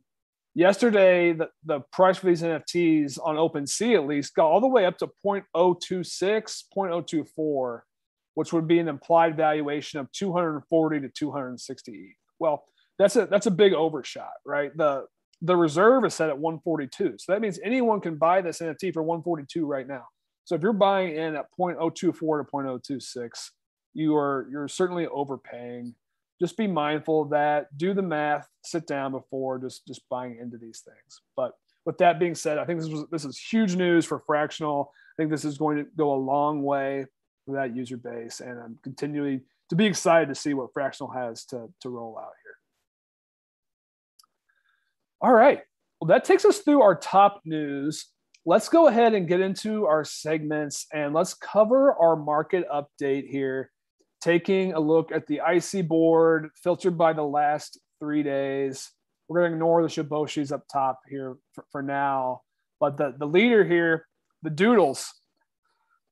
Yesterday, 0.54 1.32
the, 1.32 1.48
the 1.64 1.80
price 1.92 2.18
for 2.18 2.26
these 2.26 2.42
NFTs 2.42 3.18
on 3.22 3.36
OpenSea 3.36 3.94
at 3.94 4.06
least 4.06 4.34
got 4.34 4.46
all 4.46 4.60
the 4.60 4.68
way 4.68 4.84
up 4.84 4.98
to 4.98 5.08
0.026, 5.24 6.64
0.024, 6.76 7.80
which 8.34 8.52
would 8.52 8.68
be 8.68 8.78
an 8.78 8.88
implied 8.88 9.36
valuation 9.36 9.98
of 9.98 10.12
240 10.12 11.00
to 11.00 11.08
260. 11.08 12.18
Well, 12.38 12.64
that's 12.98 13.16
a 13.16 13.26
that's 13.26 13.46
a 13.46 13.50
big 13.50 13.72
overshot, 13.72 14.32
right? 14.44 14.76
The 14.76 15.06
the 15.42 15.56
reserve 15.56 16.04
is 16.04 16.14
set 16.14 16.28
at 16.28 16.38
142. 16.38 17.16
So 17.18 17.32
that 17.32 17.40
means 17.40 17.58
anyone 17.64 18.00
can 18.00 18.16
buy 18.16 18.40
this 18.40 18.60
NFT 18.60 18.92
for 18.92 19.02
142 19.02 19.66
right 19.66 19.86
now. 19.86 20.04
So 20.44 20.54
if 20.54 20.62
you're 20.62 20.72
buying 20.72 21.16
in 21.16 21.36
at 21.36 21.46
0.024 21.58 21.94
to 21.94 22.12
0.026, 22.12 23.30
you 23.94 24.16
are 24.16 24.46
you're 24.50 24.68
certainly 24.68 25.06
overpaying. 25.06 25.94
Just 26.40 26.56
be 26.56 26.66
mindful 26.66 27.22
of 27.22 27.30
that. 27.30 27.76
Do 27.76 27.94
the 27.94 28.02
math. 28.02 28.48
Sit 28.64 28.86
down 28.86 29.12
before 29.12 29.58
just 29.58 29.86
just 29.86 30.02
buying 30.08 30.38
into 30.40 30.58
these 30.58 30.82
things. 30.84 31.20
But 31.36 31.52
with 31.84 31.98
that 31.98 32.18
being 32.18 32.34
said, 32.34 32.58
I 32.58 32.64
think 32.64 32.80
this 32.80 32.88
was 32.88 33.04
this 33.10 33.24
is 33.24 33.38
huge 33.38 33.76
news 33.76 34.04
for 34.04 34.20
fractional. 34.20 34.92
I 34.92 35.22
think 35.22 35.30
this 35.30 35.44
is 35.44 35.58
going 35.58 35.76
to 35.78 35.86
go 35.96 36.14
a 36.14 36.16
long 36.16 36.62
way 36.62 37.06
for 37.44 37.54
that 37.56 37.74
user 37.74 37.96
base, 37.96 38.40
and 38.40 38.58
I'm 38.58 38.78
continuing 38.82 39.42
to 39.68 39.76
be 39.76 39.86
excited 39.86 40.28
to 40.28 40.34
see 40.34 40.54
what 40.54 40.72
fractional 40.72 41.12
has 41.12 41.44
to 41.46 41.68
to 41.80 41.88
roll 41.88 42.18
out. 42.18 42.32
All 45.22 45.32
right. 45.32 45.60
Well, 46.00 46.08
that 46.08 46.24
takes 46.24 46.44
us 46.44 46.58
through 46.58 46.82
our 46.82 46.96
top 46.96 47.42
news. 47.44 48.06
Let's 48.44 48.68
go 48.68 48.88
ahead 48.88 49.14
and 49.14 49.28
get 49.28 49.38
into 49.38 49.86
our 49.86 50.04
segments 50.04 50.86
and 50.92 51.14
let's 51.14 51.32
cover 51.32 51.92
our 51.94 52.16
market 52.16 52.64
update 52.68 53.28
here, 53.28 53.70
taking 54.20 54.72
a 54.72 54.80
look 54.80 55.12
at 55.12 55.28
the 55.28 55.42
icy 55.42 55.80
board 55.80 56.50
filtered 56.60 56.98
by 56.98 57.12
the 57.12 57.22
last 57.22 57.78
three 58.00 58.24
days. 58.24 58.90
We're 59.28 59.42
going 59.42 59.52
to 59.52 59.54
ignore 59.54 59.82
the 59.82 59.88
Shiboshis 59.88 60.50
up 60.50 60.64
top 60.66 60.98
here 61.08 61.36
for, 61.54 61.66
for 61.70 61.82
now. 61.82 62.40
But 62.80 62.96
the, 62.96 63.14
the 63.16 63.26
leader 63.26 63.64
here, 63.64 64.08
the 64.42 64.50
Doodles, 64.50 65.08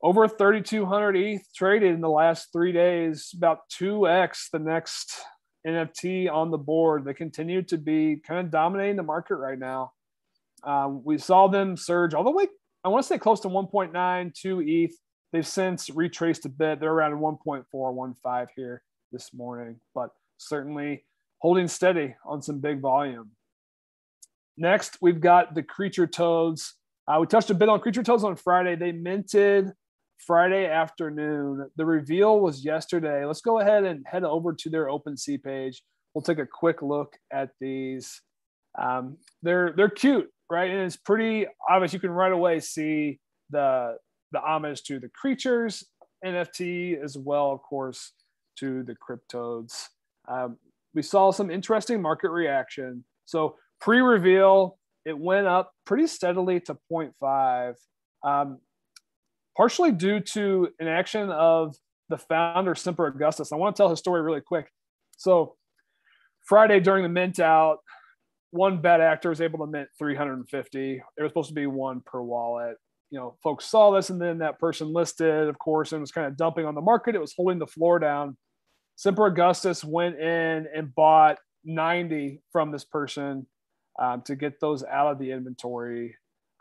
over 0.01 0.29
3,200 0.29 1.17
ETH 1.17 1.43
traded 1.53 1.95
in 1.95 2.01
the 2.01 2.09
last 2.09 2.51
three 2.53 2.71
days, 2.71 3.33
about 3.37 3.69
2x 3.71 4.51
the 4.53 4.61
next 4.61 5.21
NFT 5.67 6.31
on 6.31 6.51
the 6.51 6.59
board. 6.59 7.05
They 7.05 7.15
continue 7.15 7.63
to 7.63 7.79
be 7.79 8.17
kind 8.27 8.41
of 8.41 8.51
dominating 8.51 8.97
the 8.97 9.03
market 9.03 9.37
right 9.37 9.59
now. 9.59 9.93
Um, 10.63 11.03
we 11.05 11.19
saw 11.19 11.49
them 11.49 11.77
surge 11.77 12.15
all 12.15 12.25
the 12.25 12.31
way, 12.31 12.47
I 12.83 12.89
want 12.89 13.03
to 13.03 13.07
say 13.07 13.19
close 13.19 13.41
to 13.41 13.49
1.92 13.49 14.85
ETH. 14.85 14.97
They've 15.33 15.47
since 15.47 15.91
retraced 15.91 16.47
a 16.47 16.49
bit. 16.49 16.81
They're 16.81 16.93
around 16.93 17.21
1.415 17.21 18.47
here 18.57 18.83
this 19.13 19.35
morning, 19.35 19.81
but 19.95 20.11
certainly 20.39 21.05
holding 21.39 21.69
steady 21.69 22.15
on 22.25 22.43
some 22.43 22.59
big 22.61 22.81
volume. 22.81 23.33
Next, 24.57 24.99
we've 25.01 25.21
got 25.21 25.55
the 25.55 25.63
Creature 25.63 26.09
Toadz. 26.09 26.73
Uh, 27.07 27.19
we 27.21 27.27
touched 27.27 27.51
a 27.51 27.55
bit 27.55 27.69
on 27.69 27.81
Creature 27.81 28.03
Toadz 28.03 28.25
on 28.25 28.35
Friday. 28.37 28.77
They 28.77 28.93
minted 28.93 29.73
Friday 30.27 30.67
afternoon. 30.67 31.71
The 31.77 31.85
reveal 31.85 32.41
was 32.41 32.65
yesterday. 32.65 33.25
Let's 33.25 33.41
go 33.41 33.61
ahead 33.61 33.85
and 33.85 34.05
head 34.07 34.25
over 34.25 34.53
to 34.53 34.71
their 34.71 34.87
OpenSea 34.87 35.43
page. 35.43 35.83
We'll 36.15 36.23
take 36.23 36.39
a 36.39 36.47
quick 36.47 36.83
look 36.83 37.17
at 37.33 37.51
these. 37.61 38.21
Um, 38.81 39.19
they're 39.43 39.73
they're 39.77 39.91
cute, 39.91 40.29
right? 40.51 40.71
And 40.71 40.81
it's 40.81 40.97
pretty 40.97 41.47
obvious. 41.69 41.93
You 41.93 42.01
can 42.01 42.11
right 42.11 42.33
away 42.33 42.61
see 42.61 43.19
the 43.51 43.97
the 44.33 44.41
homage 44.41 44.83
to 44.85 45.01
the 45.01 45.09
creatures 45.09 45.85
NFT 46.25 47.03
as 47.03 47.17
well, 47.17 47.53
of 47.53 47.63
course, 47.63 48.13
to 48.59 48.83
the 48.85 48.95
CrypToadz. 48.95 49.87
Um, 50.29 50.59
we 50.95 51.03
saw 51.03 51.31
some 51.31 51.51
interesting 51.51 52.03
market 52.03 52.31
reaction. 52.31 53.05
So 53.27 53.57
pre-reveal, 53.81 54.79
it 55.05 55.19
went 55.19 55.47
up 55.47 55.73
pretty 55.87 56.07
steadily 56.07 56.61
to 56.61 56.77
0.5. 56.93 57.75
Um, 58.23 58.59
partially 59.61 59.93
due 59.93 60.21
to 60.21 60.69
an 60.79 60.89
action 60.89 61.29
of 61.29 61.77
the 62.09 62.17
founder, 62.17 62.75
Semper 62.75 63.07
Augustus. 63.09 63.53
I 63.53 63.57
want 63.57 63.77
to 63.77 63.79
tell 63.79 63.91
his 63.91 63.99
story 63.99 64.23
really 64.23 64.41
quick. 64.41 64.73
So, 65.19 65.57
Friday 66.47 66.81
during 66.81 67.03
the 67.03 67.11
mint 67.11 67.39
out, 67.39 67.81
one 68.53 68.81
bad 68.81 69.03
actor 69.03 69.29
was 69.29 69.43
able 69.43 69.59
to 69.59 69.71
mint 69.71 69.91
350. 69.99 71.03
There 71.15 71.25
was 71.25 71.31
supposed 71.31 71.51
to 71.51 71.55
be 71.55 71.67
one 71.67 72.01
per 72.01 72.23
wallet. 72.23 72.77
You 73.11 73.19
know, 73.19 73.37
folks 73.43 73.67
saw 73.67 73.91
this, 73.91 74.09
and 74.09 74.19
then 74.19 74.39
that 74.39 74.59
person 74.59 74.95
listed, 74.95 75.49
of 75.49 75.59
course, 75.59 75.93
and 75.93 76.01
was 76.01 76.11
kind 76.11 76.27
of 76.27 76.39
dumping 76.39 76.65
on 76.65 76.75
the 76.75 76.81
market. 76.81 77.15
It 77.15 77.21
was 77.21 77.35
holding 77.37 77.59
the 77.59 77.67
floor 77.67 77.99
down. 77.99 78.39
Semper 78.97 79.27
Augustus 79.27 79.85
went 79.85 80.19
in 80.19 80.69
and 80.75 80.95
bought 80.95 81.37
90 81.67 82.41
from 82.51 82.73
this 82.73 82.87
person 82.87 83.47
um, 84.01 84.23
to 84.23 84.37
get 84.37 84.59
those 84.59 84.83
out 84.85 85.13
of 85.13 85.19
the 85.19 85.33
inventory. 85.33 86.17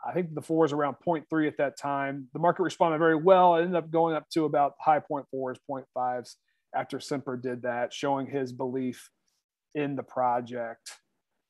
I 0.06 0.12
think 0.12 0.34
the 0.34 0.42
floor 0.42 0.60
was 0.60 0.72
around 0.72 0.96
0.3 1.06 1.46
at 1.46 1.58
that 1.58 1.78
time. 1.78 2.28
The 2.32 2.38
market 2.38 2.62
responded 2.62 2.98
very 2.98 3.16
well. 3.16 3.56
It 3.56 3.62
ended 3.62 3.76
up 3.76 3.90
going 3.90 4.16
up 4.16 4.28
to 4.30 4.44
about 4.44 4.74
high 4.80 5.00
0.4s, 5.00 5.56
0.5s 5.70 6.34
after 6.74 7.00
Semper 7.00 7.36
did 7.36 7.62
that, 7.62 7.92
showing 7.92 8.26
his 8.26 8.52
belief 8.52 9.10
in 9.74 9.96
the 9.96 10.02
project. 10.02 10.90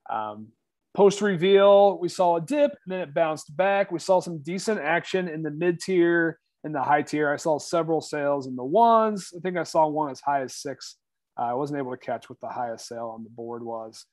Um, 0.09 0.49
Post 0.92 1.23
reveal, 1.23 1.99
we 2.00 2.09
saw 2.09 2.37
a 2.37 2.40
dip 2.40 2.73
and 2.73 2.92
then 2.92 3.00
it 3.00 3.14
bounced 3.14 3.57
back. 3.57 3.92
We 3.92 4.00
saw 4.00 4.21
some 4.21 4.38
decent 4.38 4.80
action 4.80 5.28
in 5.28 5.42
the 5.42 5.50
mid 5.50 5.80
tier 5.80 6.40
and 6.64 6.75
the 6.75 6.83
high 6.83 7.02
tier. 7.02 7.33
I 7.33 7.37
saw 7.37 7.59
several 7.59 8.00
sales 8.00 8.49
in 8.49 8.57
the 8.57 8.64
ones. 8.64 9.33
I 9.37 9.38
think 9.40 9.57
I 9.57 9.62
saw 9.62 9.87
one 9.87 10.11
as 10.11 10.21
high 10.21 10.42
as 10.42 10.57
six. 10.57 10.97
Uh, 11.38 11.45
I 11.45 11.54
wasn't 11.54 11.78
able 11.78 11.92
to 11.92 11.97
catch 11.97 12.28
what 12.28 12.40
the 12.40 12.49
highest 12.49 12.88
sale 12.88 13.12
on 13.14 13.23
the 13.23 13.30
board 13.30 13.62
was. 13.62 14.04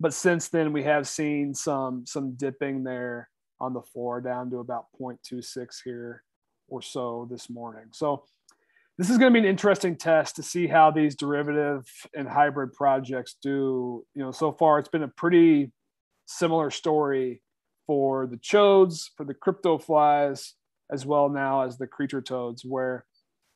But 0.00 0.14
since 0.14 0.48
then, 0.48 0.72
we 0.72 0.84
have 0.84 1.06
seen 1.06 1.54
some 1.54 2.06
some 2.06 2.34
dipping 2.34 2.82
there 2.82 3.28
on 3.60 3.72
the 3.72 3.82
floor 3.82 4.20
down 4.20 4.50
to 4.50 4.58
about 4.58 4.86
0.26 5.00 5.76
here 5.84 6.22
or 6.68 6.82
so 6.82 7.26
this 7.30 7.48
morning. 7.48 7.86
So 7.92 8.24
this 8.98 9.10
is 9.10 9.18
going 9.18 9.32
to 9.32 9.40
be 9.40 9.46
an 9.46 9.50
interesting 9.50 9.96
test 9.96 10.36
to 10.36 10.42
see 10.42 10.66
how 10.66 10.90
these 10.90 11.14
derivative 11.14 11.86
and 12.14 12.28
hybrid 12.28 12.72
projects 12.72 13.36
do. 13.42 14.04
You 14.14 14.22
know, 14.22 14.30
so 14.30 14.52
far 14.52 14.78
it's 14.78 14.88
been 14.88 15.02
a 15.02 15.08
pretty 15.08 15.72
similar 16.26 16.70
story 16.70 17.42
for 17.86 18.26
the 18.26 18.38
chodes, 18.38 19.10
for 19.16 19.24
the 19.24 19.34
CryptoFlyz, 19.34 20.52
as 20.90 21.04
well 21.04 21.28
now 21.28 21.62
as 21.62 21.78
the 21.78 21.86
Creature 21.86 22.22
Toadz, 22.22 22.62
where 22.64 23.04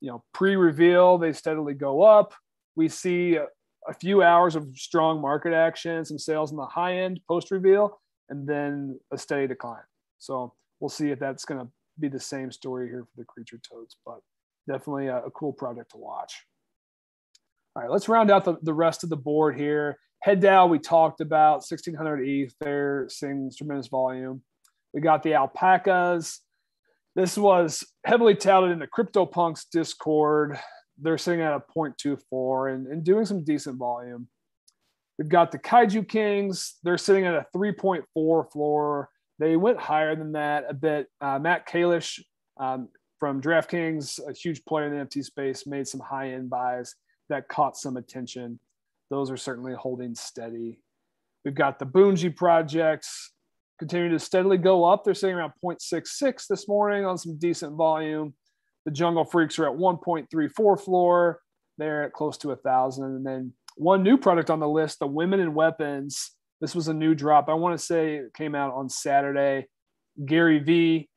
you 0.01 0.11
know 0.11 0.23
pre-reveal 0.35 1.19
they 1.19 1.33
steadily 1.33 1.75
go 1.75 2.03
up. 2.03 2.35
We 2.77 2.89
see 2.89 3.37
a, 3.37 3.47
a 3.89 3.95
few 3.95 4.23
hours 4.23 4.57
of 4.57 4.69
strong 4.77 5.21
market 5.21 5.55
action, 5.55 6.05
some 6.05 6.19
sales 6.19 6.51
in 6.51 6.57
the 6.57 6.67
high 6.67 6.99
end 6.99 7.21
post-reveal, 7.27 7.99
and 8.29 8.47
then 8.47 8.99
a 9.11 9.19
steady 9.19 9.47
decline. 9.47 9.83
So 10.21 10.55
we'll 10.79 10.89
see 10.89 11.11
if 11.11 11.19
that's 11.19 11.45
going 11.45 11.61
to 11.61 11.69
be 11.99 12.09
the 12.09 12.21
same 12.21 12.53
story 12.53 12.89
here 12.89 13.05
for 13.05 13.17
the 13.17 13.25
Creature 13.25 13.59
Toadz, 13.59 13.97
but 14.07 14.21
definitely 14.69 15.09
a, 15.09 15.19
a 15.25 15.31
cool 15.33 15.53
project 15.53 15.91
to 15.93 15.97
watch. 15.97 16.35
All 17.75 17.83
right, 17.83 17.91
let's 17.91 18.09
round 18.09 18.31
out 18.31 18.45
the, 18.45 18.57
the 18.63 18.75
rest 18.75 19.03
of 19.03 19.11
the 19.11 19.17
board 19.17 19.59
here. 19.59 19.97
Head 20.23 20.41
DAO, 20.41 20.69
we 20.69 20.79
talked 20.79 21.21
about 21.21 21.65
1600 21.69 22.23
ETH. 22.23 22.55
They're 22.61 23.07
seeing 23.09 23.51
tremendous 23.57 23.89
volume. 23.89 24.43
We 24.93 25.01
got 25.01 25.23
the 25.23 25.35
alpacas. 25.35 26.41
This 27.17 27.39
was 27.39 27.85
heavily 28.05 28.35
touted 28.35 28.71
in 28.71 28.79
the 28.79 28.87
CryptoPunks 28.87 29.67
Discord. 29.73 30.59
They're 30.99 31.19
sitting 31.19 31.41
at 31.41 31.53
a 31.53 31.63
0.24 31.77 32.75
and, 32.75 32.87
and 32.87 33.03
doing 33.03 33.25
some 33.25 33.45
decent 33.45 33.79
volume. 33.79 34.29
We've 35.19 35.29
got 35.29 35.53
the 35.53 35.59
Kaiju 35.59 36.09
Kings. 36.09 36.77
They're 36.83 36.99
sitting 36.99 37.25
at 37.25 37.35
a 37.35 37.47
3.4 37.57 38.05
floor. 38.53 39.09
They 39.41 39.57
went 39.57 39.81
higher 39.81 40.15
than 40.15 40.33
that 40.33 40.67
a 40.69 40.75
bit. 40.75 41.09
Uh, 41.21 41.39
Matt 41.39 41.67
Kalish 41.67 42.21
um, 42.59 42.89
from 43.19 43.41
DraftKings, 43.41 44.21
a 44.29 44.35
huge 44.35 44.63
player 44.67 44.87
in 44.87 44.99
the 44.99 45.05
NFT 45.05 45.25
space, 45.25 45.67
made 45.67 45.89
some 45.89 46.01
high 46.01 46.33
end 46.33 46.51
buys 46.51 46.95
that 47.31 47.49
caught 47.49 47.77
some 47.77 47.97
attention. 47.97 48.61
Those 49.09 49.31
are 49.31 49.39
certainly 49.39 49.73
holding 49.73 50.15
steady. 50.15 50.83
We've 51.45 51.55
got 51.55 51.79
the 51.79 51.87
Boonji 51.87 52.37
projects 52.37 53.33
continuing 53.79 54.13
to 54.13 54.19
steadily 54.19 54.59
go 54.59 54.85
up. 54.85 55.05
They're 55.05 55.15
sitting 55.15 55.37
around 55.37 55.55
0.66 55.65 56.47
this 56.47 56.69
morning 56.69 57.07
on 57.07 57.17
some 57.17 57.39
decent 57.39 57.77
volume. 57.77 58.35
The 58.85 58.91
Jungle 58.91 59.25
Freaks 59.25 59.59
are 59.59 59.67
at 59.67 59.77
1.34 59.77 60.85
floor. 60.85 61.41
They're 61.79 62.05
at 62.05 62.13
close 62.13 62.37
to 62.39 62.51
a 62.51 62.57
thousand. 62.57 63.05
And 63.05 63.27
then 63.27 63.55
one 63.77 64.03
new 64.03 64.19
product 64.19 64.51
on 64.51 64.61
the 64.61 64.69
list, 64.69 64.99
the 64.99 65.07
Women 65.07 65.41
in 65.41 65.55
Weapons. 65.55 66.33
This 66.61 66.75
was 66.75 66.89
a 66.89 66.95
new 66.95 67.15
drop. 67.15 67.49
I 67.49 67.55
want 67.55 67.79
to 67.79 67.85
say 67.85 68.17
it 68.17 68.35
came 68.35 68.55
out 68.55 68.75
on 68.75 68.89
Saturday. 68.89 69.67
Gary 70.27 70.59
V 70.59 71.09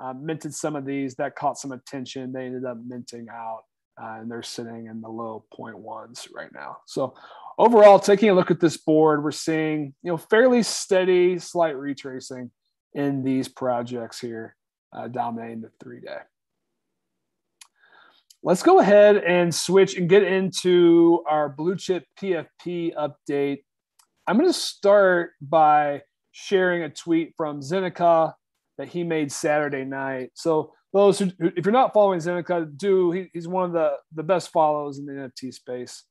uh, 0.00 0.12
minted 0.12 0.54
some 0.54 0.76
of 0.76 0.84
these 0.84 1.14
that 1.16 1.36
caught 1.36 1.58
some 1.58 1.72
attention. 1.72 2.32
They 2.32 2.46
ended 2.46 2.64
up 2.64 2.78
minting 2.86 3.28
out, 3.30 3.62
uh, 4.00 4.18
and 4.20 4.30
they're 4.30 4.42
sitting 4.42 4.86
in 4.86 5.00
the 5.00 5.08
low 5.08 5.44
point 5.52 5.78
ones 5.78 6.28
right 6.34 6.52
now. 6.52 6.78
So 6.86 7.14
overall, 7.58 7.98
taking 7.98 8.30
a 8.30 8.34
look 8.34 8.50
at 8.50 8.60
this 8.60 8.76
board, 8.76 9.22
we're 9.22 9.30
seeing 9.30 9.94
you 10.02 10.12
know 10.12 10.16
fairly 10.16 10.62
steady, 10.62 11.38
slight 11.38 11.76
retracing 11.76 12.50
in 12.94 13.22
these 13.22 13.48
projects 13.48 14.20
here, 14.20 14.56
uh, 14.92 15.08
dominating 15.08 15.60
the 15.60 15.70
three 15.82 16.00
day. 16.00 16.18
Let's 18.42 18.62
go 18.62 18.78
ahead 18.78 19.16
and 19.16 19.52
switch 19.52 19.96
and 19.96 20.08
get 20.08 20.22
into 20.22 21.24
our 21.28 21.48
blue 21.48 21.76
chip 21.76 22.04
PFP 22.20 22.94
update. 22.94 23.62
I'm 24.28 24.36
going 24.36 24.46
to 24.46 24.52
start 24.52 25.30
by 25.40 26.02
sharing 26.32 26.82
a 26.82 26.90
tweet 26.90 27.32
from 27.34 27.62
Zeneca 27.62 28.34
that 28.76 28.88
he 28.88 29.02
made 29.02 29.32
Saturday 29.32 29.86
night. 29.86 30.32
So 30.34 30.74
those 30.92 31.18
who, 31.18 31.30
if 31.40 31.64
you're 31.64 31.72
not 31.72 31.94
following 31.94 32.20
Zeneca, 32.20 32.76
do 32.76 33.10
he, 33.10 33.30
he's 33.32 33.48
one 33.48 33.64
of 33.64 33.72
the 33.72 33.94
the 34.14 34.22
best 34.22 34.50
follows 34.50 34.98
in 34.98 35.06
the 35.06 35.12
NFT 35.12 35.54
space. 35.54 36.04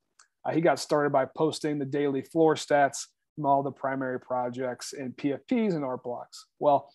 Uh, 0.43 0.51
he 0.51 0.61
got 0.61 0.79
started 0.79 1.11
by 1.11 1.25
posting 1.25 1.77
the 1.77 1.85
daily 1.85 2.23
floor 2.23 2.55
stats 2.55 3.05
from 3.35 3.45
all 3.45 3.61
the 3.61 3.71
primary 3.71 4.19
projects 4.19 4.93
and 4.93 5.15
PFPs 5.15 5.75
and 5.75 5.85
art 5.85 6.01
blocks. 6.01 6.47
Well, 6.57 6.89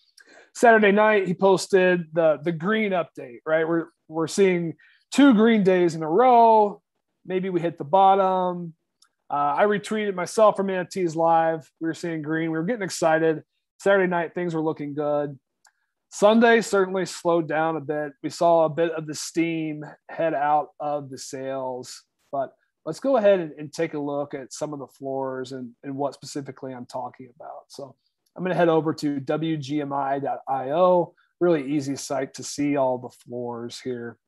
Saturday 0.57 0.91
night 0.91 1.29
he 1.29 1.35
posted 1.35 2.07
the 2.13 2.41
the 2.43 2.53
green 2.53 2.91
update. 2.91 3.39
Right, 3.47 3.67
we're 3.67 3.87
we're 4.09 4.27
seeing 4.27 4.75
two 5.13 5.35
green 5.35 5.63
days 5.63 5.95
in 5.95 6.03
a 6.03 6.11
row. 6.11 6.83
Maybe 7.25 7.49
we 7.49 7.61
hit 7.61 7.79
the 7.79 7.85
bottom. 7.85 8.75
Uh, 9.33 9.55
I 9.57 9.65
retweeted 9.65 10.15
myself 10.15 10.57
from 10.57 10.67
NFTs 10.67 11.17
live. 11.17 11.71
We 11.81 11.89
were 11.89 11.95
seeing 11.95 12.21
green. 12.21 12.51
We 12.51 12.59
were 12.59 12.65
getting 12.65 12.83
excited. 12.83 13.43
Saturday 13.79 14.07
night 14.07 14.35
things 14.35 14.55
were 14.55 14.61
looking 14.61 14.93
good. 14.95 15.39
Sunday 16.11 16.61
certainly 16.61 17.07
slowed 17.07 17.49
down 17.49 17.77
a 17.77 17.81
bit. 17.81 18.13
We 18.23 18.29
saw 18.29 18.67
a 18.67 18.69
bit 18.69 18.93
of 18.93 19.07
the 19.07 19.15
steam 19.15 19.83
head 20.11 20.35
out 20.35 20.69
of 20.79 21.09
the 21.09 21.17
sales, 21.17 22.05
but 22.31 22.53
let's 22.85 23.01
go 23.01 23.17
ahead 23.17 23.41
and, 23.41 23.53
and 23.53 23.73
take 23.73 23.95
a 23.95 23.99
look 23.99 24.35
at 24.35 24.53
some 24.53 24.75
of 24.75 24.79
the 24.79 24.87
floors 24.87 25.53
and, 25.53 25.71
and 25.83 25.97
what 25.97 26.13
specifically 26.13 26.75
I'm 26.75 26.85
talking 26.85 27.31
about. 27.35 27.65
So 27.69 27.97
I'm 28.37 28.45
going 28.45 28.53
to 28.53 28.59
head 28.59 28.69
over 28.69 28.93
to 28.93 29.19
wgmi.io, 29.19 31.15
really 31.41 31.73
easy 31.73 31.97
site 31.97 32.35
to 32.35 32.43
see 32.43 32.77
all 32.77 32.99
the 32.99 33.09
floors 33.09 33.81
here. 33.81 34.19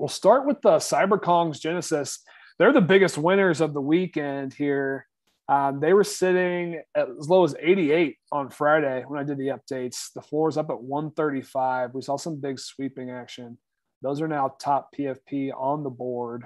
We'll 0.00 0.08
start 0.08 0.44
with 0.44 0.60
the 0.62 0.78
CyberKongz 0.78 1.60
Genesis. 1.60 2.20
They're 2.58 2.72
the 2.72 2.80
biggest 2.80 3.16
winners 3.16 3.60
of 3.60 3.72
the 3.72 3.80
weekend 3.80 4.52
here. 4.52 5.06
Um, 5.48 5.80
they 5.80 5.92
were 5.92 6.04
sitting 6.04 6.82
as 6.94 7.28
low 7.28 7.44
as 7.44 7.54
88 7.58 8.16
on 8.32 8.50
Friday 8.50 9.04
when 9.06 9.18
I 9.18 9.22
did 9.22 9.38
the 9.38 9.48
updates. 9.48 10.12
The 10.12 10.20
floor 10.20 10.48
is 10.48 10.58
up 10.58 10.68
at 10.68 10.82
135. 10.82 11.94
We 11.94 12.02
saw 12.02 12.16
some 12.16 12.36
big 12.36 12.58
sweeping 12.58 13.10
action. 13.10 13.56
Those 14.02 14.20
are 14.20 14.28
now 14.28 14.54
top 14.60 14.90
PFP 14.96 15.52
on 15.56 15.84
the 15.84 15.90
board. 15.90 16.44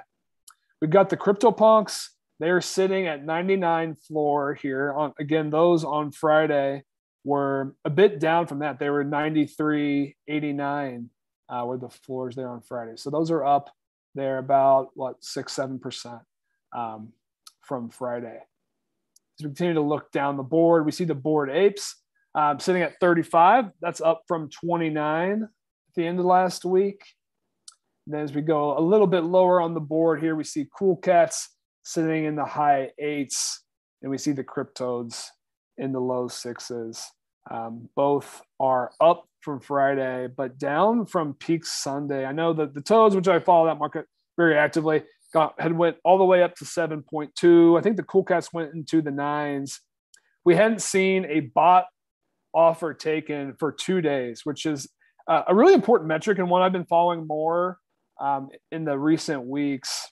We've 0.81 0.91
got 0.91 1.11
the 1.11 1.17
CryptoPunks. 1.17 2.09
They 2.41 2.51
are 2.51 2.61
sitting 2.61 3.07
at 3.07 3.25
99 3.25 3.95
floor 3.95 4.55
here. 4.55 4.93
On 4.93 5.13
again, 5.19 5.51
those 5.51 5.85
on 5.85 6.13
Friday 6.13 6.83
were 7.25 7.75
a 7.85 7.91
bit 7.91 8.21
down 8.21 8.47
from 8.47 8.61
that. 8.61 8.79
They 8.79 8.91
were 8.91 9.05
93, 9.05 10.17
89 10.29 11.11
uh, 11.49 11.65
were 11.67 11.79
the 11.79 11.89
floors 11.89 12.35
there 12.35 12.49
on 12.49 12.61
Friday. 12.63 12.95
So 12.97 13.11
those 13.11 13.31
are 13.31 13.45
up. 13.45 13.71
They're 14.15 14.39
about 14.39 14.91
what 14.95 15.25
six, 15.25 15.53
seven 15.53 15.79
percent 15.79 16.21
um, 16.77 17.13
from 17.63 17.91
Friday. 17.91 18.39
As 19.39 19.45
we 19.45 19.49
continue 19.49 19.75
to 19.75 19.81
look 19.81 20.13
down 20.13 20.37
the 20.37 20.43
board, 20.43 20.85
we 20.85 20.93
see 20.93 21.05
the 21.05 21.15
Bored 21.15 21.51
Apes 21.51 21.97
um, 22.35 22.61
sitting 22.61 22.83
at 22.83 22.99
35. 23.01 23.67
That's 23.81 24.01
up 24.01 24.23
from 24.27 24.51
29 24.51 25.43
at 25.43 25.49
the 25.95 26.07
end 26.07 26.19
of 26.19 26.25
last 26.25 26.65
week. 26.65 27.03
And 28.07 28.15
then 28.15 28.23
as 28.23 28.33
we 28.33 28.43
go 28.43 28.77
a 28.77 28.81
little 28.81 29.07
bit 29.07 29.25
lower 29.25 29.61
on 29.61 29.75
the 29.75 29.81
board 29.81 30.21
here, 30.21 30.35
we 30.35 30.45
see 30.45 30.69
Cool 30.77 30.97
Cats 30.97 31.51
sitting 31.85 32.25
in 32.25 32.37
the 32.37 32.45
high 32.45 32.91
eights, 32.99 33.65
and 34.03 34.11
we 34.11 34.19
see 34.19 34.33
the 34.33 34.45
CrypToadz 34.45 35.27
in 35.79 35.93
the 35.93 36.01
low 36.01 36.29
sixes. 36.29 37.05
Um, 37.51 37.89
both 37.97 38.43
are 38.61 38.93
up 39.01 39.27
from 39.41 39.61
Friday, 39.61 40.29
but 40.35 40.59
down 40.59 41.07
from 41.07 41.35
peak 41.35 41.65
Sunday. 41.65 42.25
I 42.25 42.33
know 42.33 42.53
that 42.53 42.75
the 42.75 42.81
Toads, 42.81 43.17
which 43.17 43.29
I 43.29 43.41
follow 43.41 43.67
that 43.67 43.79
market 43.79 44.07
very 44.37 44.57
actively, 44.57 45.03
got 45.33 45.61
had 45.61 45.77
went 45.77 45.97
all 46.05 46.19
the 46.19 46.25
way 46.25 46.43
up 46.43 46.55
to 46.57 46.65
7.2. 46.65 47.79
I 47.79 47.83
think 47.83 47.97
the 47.97 48.03
Cool 48.05 48.25
Cats 48.25 48.53
went 48.53 48.75
into 48.75 49.03
the 49.03 49.11
nines. 49.11 49.81
We 50.45 50.55
hadn't 50.55 50.83
seen 50.83 51.25
a 51.25 51.41
bot 51.41 51.87
offer 52.55 52.95
taken 52.95 53.55
for 53.59 53.73
two 53.73 54.01
days, 54.01 54.43
which 54.45 54.67
is 54.67 54.89
uh, 55.29 55.43
a 55.49 55.55
really 55.55 55.75
important 55.75 56.09
metric 56.09 56.39
and 56.39 56.51
one 56.51 56.63
I've 56.63 56.73
been 56.73 56.87
following 56.87 57.27
more 57.27 57.79
um, 58.21 58.51
in 58.71 58.85
the 58.85 58.99
recent 58.99 59.45
weeks. 59.45 60.09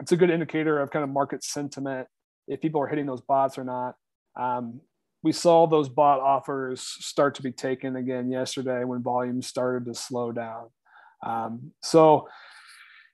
It's 0.00 0.12
a 0.12 0.16
good 0.16 0.30
indicator 0.30 0.80
of 0.80 0.90
kind 0.90 1.02
of 1.02 1.10
market 1.10 1.44
sentiment 1.44 2.08
if 2.48 2.60
people 2.60 2.80
are 2.82 2.86
hitting 2.86 3.06
those 3.06 3.20
bots 3.20 3.58
or 3.58 3.64
not. 3.64 3.94
Um, 4.38 4.80
we 5.22 5.32
saw 5.32 5.66
those 5.66 5.88
bot 5.88 6.20
offers 6.20 6.80
start 6.80 7.34
to 7.36 7.42
be 7.42 7.52
taken 7.52 7.96
again 7.96 8.30
yesterday 8.30 8.84
when 8.84 9.02
volumes 9.02 9.46
started 9.46 9.86
to 9.86 9.94
slow 9.94 10.32
down. 10.32 10.68
Um, 11.24 11.72
so 11.80 12.28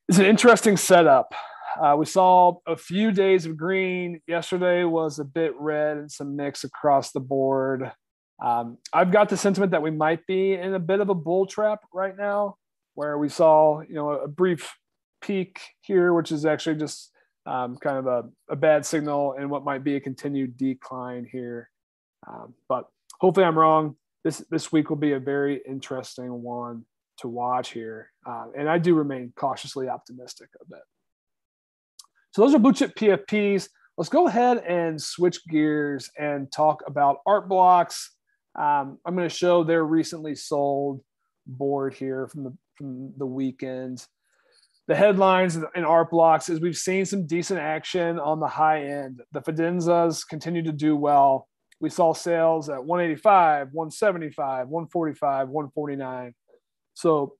it's 0.08 0.18
an 0.18 0.24
interesting 0.24 0.76
setup. 0.76 1.34
Uh, 1.78 1.94
we 1.98 2.06
saw 2.06 2.56
a 2.66 2.76
few 2.76 3.12
days 3.12 3.44
of 3.46 3.56
green. 3.56 4.20
Yesterday 4.26 4.84
was 4.84 5.18
a 5.18 5.24
bit 5.24 5.52
red 5.58 5.98
and 5.98 6.10
some 6.10 6.34
mix 6.34 6.64
across 6.64 7.12
the 7.12 7.20
board. 7.20 7.92
Um, 8.42 8.78
I've 8.92 9.12
got 9.12 9.28
the 9.28 9.36
sentiment 9.36 9.72
that 9.72 9.82
we 9.82 9.90
might 9.90 10.26
be 10.26 10.54
in 10.54 10.74
a 10.74 10.78
bit 10.78 11.00
of 11.00 11.08
a 11.08 11.14
bull 11.14 11.46
trap 11.46 11.80
right 11.92 12.16
now, 12.16 12.56
where 12.94 13.18
we 13.18 13.28
saw 13.28 13.80
you 13.80 13.94
know 13.94 14.10
a 14.10 14.28
brief 14.28 14.74
peak 15.20 15.60
here, 15.80 16.14
which 16.14 16.32
is 16.32 16.46
actually 16.46 16.76
just 16.76 17.10
um, 17.46 17.76
kind 17.76 17.98
of 17.98 18.06
a, 18.06 18.24
a, 18.50 18.56
bad 18.56 18.84
signal 18.84 19.34
and 19.38 19.50
what 19.50 19.64
might 19.64 19.82
be 19.82 19.96
a 19.96 20.00
continued 20.00 20.56
decline 20.56 21.26
here. 21.30 21.70
Um, 22.28 22.54
but 22.68 22.86
hopefully, 23.20 23.46
I'm 23.46 23.58
wrong. 23.58 23.96
This 24.24 24.44
this 24.50 24.72
week 24.72 24.90
will 24.90 24.96
be 24.96 25.12
a 25.12 25.20
very 25.20 25.60
interesting 25.66 26.42
one 26.42 26.84
to 27.18 27.28
watch 27.28 27.70
here. 27.72 28.10
Uh, 28.26 28.46
and 28.56 28.68
I 28.68 28.78
do 28.78 28.94
remain 28.94 29.32
cautiously 29.36 29.88
optimistic 29.88 30.48
of 30.60 30.66
it. 30.72 30.82
So 32.32 32.42
those 32.42 32.54
are 32.54 32.58
blue 32.58 32.72
chip 32.72 32.94
PFPs. 32.94 33.68
Let's 33.96 34.08
go 34.08 34.28
ahead 34.28 34.58
and 34.58 35.00
switch 35.00 35.44
gears 35.48 36.08
and 36.16 36.50
talk 36.52 36.82
about 36.86 37.18
art 37.26 37.48
blocks. 37.48 38.12
Um, 38.56 38.98
I'm 39.04 39.16
going 39.16 39.28
to 39.28 39.34
show 39.34 39.64
their 39.64 39.84
recently 39.84 40.34
sold 40.34 41.00
board 41.46 41.94
here 41.94 42.28
from 42.28 42.44
the 42.44 42.56
from 42.76 43.12
the 43.16 43.26
weekend. 43.26 44.06
The 44.86 44.94
headlines 44.94 45.56
in 45.56 45.84
art 45.84 46.10
blocks 46.10 46.48
is 46.48 46.60
we've 46.60 46.76
seen 46.76 47.04
some 47.04 47.26
decent 47.26 47.60
action 47.60 48.18
on 48.18 48.40
the 48.40 48.46
high 48.46 48.84
end. 48.84 49.20
The 49.32 49.40
Fidenzas 49.42 50.26
continue 50.26 50.62
to 50.62 50.72
do 50.72 50.96
well. 50.96 51.47
We 51.80 51.90
saw 51.90 52.12
sales 52.12 52.68
at 52.68 52.84
185, 52.84 53.68
175, 53.72 54.68
145, 54.68 55.48
149. 55.48 56.34
So 56.94 57.34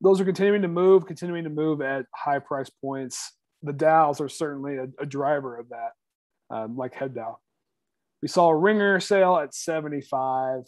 those 0.00 0.20
are 0.20 0.24
continuing 0.24 0.62
to 0.62 0.68
move, 0.68 1.06
continuing 1.06 1.44
to 1.44 1.50
move 1.50 1.82
at 1.82 2.06
high 2.14 2.38
price 2.38 2.70
points. 2.70 3.32
The 3.62 3.72
DAOs 3.72 4.20
are 4.20 4.28
certainly 4.28 4.76
a, 4.76 4.88
a 4.98 5.06
driver 5.06 5.58
of 5.58 5.68
that, 5.68 5.90
um, 6.50 6.76
like 6.76 6.94
Head 6.94 7.14
DAO. 7.14 7.36
We 8.22 8.28
saw 8.28 8.48
a 8.48 8.56
ringer 8.56 9.00
sale 9.00 9.36
at 9.36 9.54
75. 9.54 10.62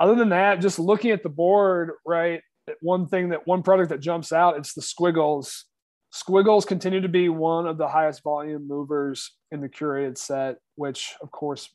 Other 0.00 0.14
than 0.14 0.30
that, 0.30 0.60
just 0.60 0.78
looking 0.78 1.10
at 1.10 1.22
the 1.22 1.28
board, 1.28 1.92
right? 2.06 2.40
One 2.80 3.06
thing 3.06 3.30
that 3.30 3.46
one 3.46 3.62
product 3.62 3.90
that 3.90 4.00
jumps 4.00 4.32
out, 4.32 4.56
it's 4.56 4.72
the 4.72 4.82
squiggles. 4.82 5.66
Squiggles 6.10 6.64
continue 6.64 7.00
to 7.00 7.08
be 7.08 7.28
one 7.28 7.66
of 7.66 7.78
the 7.78 7.88
highest 7.88 8.22
volume 8.22 8.66
movers 8.66 9.32
in 9.50 9.60
the 9.60 9.68
curated 9.68 10.18
set, 10.18 10.56
which 10.76 11.14
of 11.22 11.30
course 11.30 11.68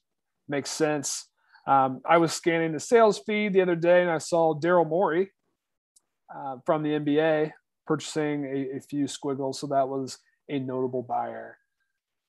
makes 0.48 0.72
sense. 0.72 1.28
Um, 1.68 2.02
I 2.08 2.18
was 2.18 2.32
scanning 2.32 2.72
the 2.72 2.80
sales 2.80 3.20
feed 3.20 3.54
the 3.54 3.62
other 3.62 3.76
day 3.76 4.02
and 4.02 4.10
I 4.10 4.20
saw 4.20 4.54
Daryl 4.58 4.88
Morey, 4.88 5.32
uh, 6.34 6.58
from 6.66 6.84
the 6.84 6.90
NBA 6.90 7.52
purchasing 7.86 8.46
a, 8.46 8.78
a, 8.78 8.82
few 8.82 9.08
squiggles. 9.08 9.60
So 9.60 9.68
that 9.68 9.88
was 9.88 10.18
a 10.50 10.60
notable 10.60 11.04
buyer. 11.04 11.58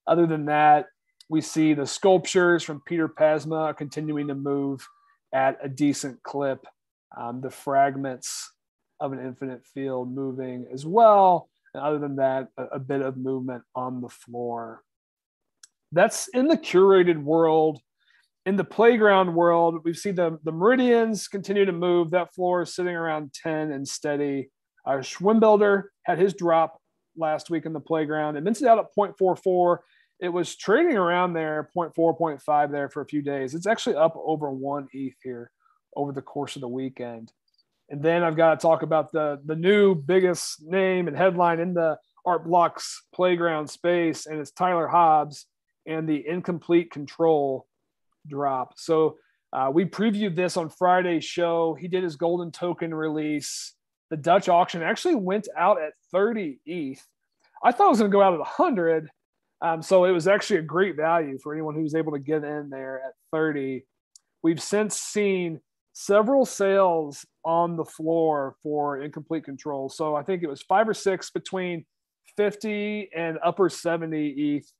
Other 0.07 0.26
than 0.26 0.46
that, 0.46 0.87
we 1.28 1.40
see 1.40 1.74
the 1.74 1.87
sculptures 1.87 2.62
from 2.62 2.83
Piter 2.87 3.09
Pasma 3.09 3.76
continuing 3.76 4.28
to 4.28 4.35
move 4.35 4.87
at 5.33 5.59
a 5.62 5.68
decent 5.68 6.22
clip. 6.22 6.64
Um, 7.16 7.40
the 7.40 7.50
fragments 7.50 8.52
of 9.00 9.12
an 9.12 9.20
infinite 9.20 9.64
field 9.66 10.14
moving 10.14 10.66
as 10.72 10.87
well. 10.87 11.48
And 11.74 11.83
other 11.83 11.98
than 11.98 12.16
that, 12.16 12.48
a, 12.57 12.64
a 12.64 12.78
bit 12.78 13.02
of 13.02 13.16
movement 13.16 13.62
on 13.74 14.00
the 14.00 14.09
floor. 14.09 14.83
That's 15.92 16.28
in 16.28 16.48
the 16.48 16.57
curated 16.57 17.22
world. 17.22 17.81
In 18.48 18.56
the 18.56 18.64
playground 18.64 19.34
world, 19.34 19.84
we've 19.84 19.98
seen 19.98 20.14
the, 20.14 20.38
the 20.42 20.52
meridians 20.52 21.28
continue 21.28 21.66
to 21.66 21.72
move. 21.72 22.12
That 22.12 22.34
floor 22.34 22.62
is 22.62 22.74
sitting 22.74 22.94
around 22.94 23.34
10 23.34 23.72
and 23.72 23.87
steady. 23.87 24.48
Schwimbuilder 24.87 25.82
had 26.04 26.18
his 26.18 26.32
drop 26.32 26.80
last 27.14 27.50
week 27.50 27.66
in 27.66 27.74
the 27.74 27.80
playground. 27.80 28.37
It 28.37 28.44
minted 28.44 28.66
out 28.66 28.78
at 28.78 28.87
0.44. 28.96 29.80
It 30.20 30.30
was 30.30 30.56
trading 30.56 30.96
around 30.96 31.34
there, 31.34 31.68
0.4, 31.76 32.18
0.5 32.18 32.72
there 32.72 32.88
for 32.88 33.02
a 33.02 33.06
few 33.06 33.20
days. 33.20 33.54
It's 33.54 33.66
actually 33.66 33.96
up 33.96 34.14
over 34.16 34.50
one 34.50 34.88
ETH 34.94 35.18
here 35.22 35.50
over 35.94 36.12
the 36.12 36.22
course 36.22 36.56
of 36.56 36.62
the 36.62 36.68
weekend. 36.68 37.30
And 37.90 38.02
then 38.02 38.22
I've 38.22 38.38
got 38.38 38.58
to 38.58 38.66
talk 38.66 38.80
about 38.80 39.12
the 39.12 39.42
the 39.44 39.56
new 39.56 39.94
biggest 39.94 40.62
name 40.62 41.06
and 41.06 41.14
headline 41.14 41.61
in 41.61 41.74
the 41.74 41.98
Art 42.24 42.46
Blocks 42.46 43.02
playground 43.14 43.68
space, 43.68 44.24
and 44.24 44.40
it's 44.40 44.52
Tyler 44.52 44.88
Hobbs 44.88 45.44
and 45.87 46.08
the 46.08 46.26
incomplete 46.26 46.90
control 46.90 47.67
drop. 48.28 48.74
So 48.76 49.16
uh, 49.52 49.70
we 49.72 49.84
previewed 49.84 50.36
this 50.36 50.56
on 50.56 50.68
Friday's 50.68 51.24
show. 51.24 51.76
He 51.78 51.88
did 51.88 52.02
his 52.02 52.16
golden 52.16 52.50
token 52.50 52.94
release. 52.94 53.74
The 54.10 54.16
Dutch 54.16 54.48
auction 54.48 54.82
actually 54.82 55.16
went 55.16 55.48
out 55.56 55.80
at 55.80 55.92
30 56.12 56.60
ETH. 56.66 57.06
I 57.62 57.72
thought 57.72 57.86
it 57.86 57.90
was 57.90 57.98
going 57.98 58.10
to 58.10 58.14
go 58.14 58.22
out 58.22 58.34
at 58.34 58.40
100. 58.40 59.08
Um, 59.60 59.82
so 59.82 60.04
it 60.04 60.12
was 60.12 60.28
actually 60.28 60.60
a 60.60 60.62
great 60.62 60.96
value 60.96 61.38
for 61.42 61.52
anyone 61.52 61.74
who 61.74 61.82
was 61.82 61.94
able 61.94 62.12
to 62.12 62.18
get 62.18 62.44
in 62.44 62.68
there 62.70 63.02
at 63.04 63.14
30. 63.32 63.84
We've 64.42 64.62
since 64.62 64.96
seen 64.96 65.60
several 65.92 66.46
sales 66.46 67.26
on 67.44 67.76
the 67.76 67.84
floor 67.84 68.54
for 68.62 69.00
incomplete 69.02 69.44
control. 69.44 69.88
So 69.88 70.14
I 70.14 70.22
think 70.22 70.42
it 70.42 70.48
was 70.48 70.62
five 70.62 70.88
or 70.88 70.94
six 70.94 71.30
between 71.30 71.84
50 72.36 73.10
and 73.16 73.38
upper 73.44 73.68
70 73.68 74.28
ETH. 74.30 74.72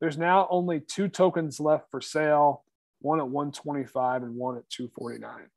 There's 0.00 0.16
now 0.16 0.48
only 0.50 0.80
two 0.80 1.08
tokens 1.08 1.60
left 1.60 1.90
for 1.90 2.00
sale, 2.00 2.64
one 3.02 3.18
at 3.18 3.28
125 3.28 4.22
and 4.22 4.34
one 4.34 4.56
at 4.56 4.68
249. 4.70 5.48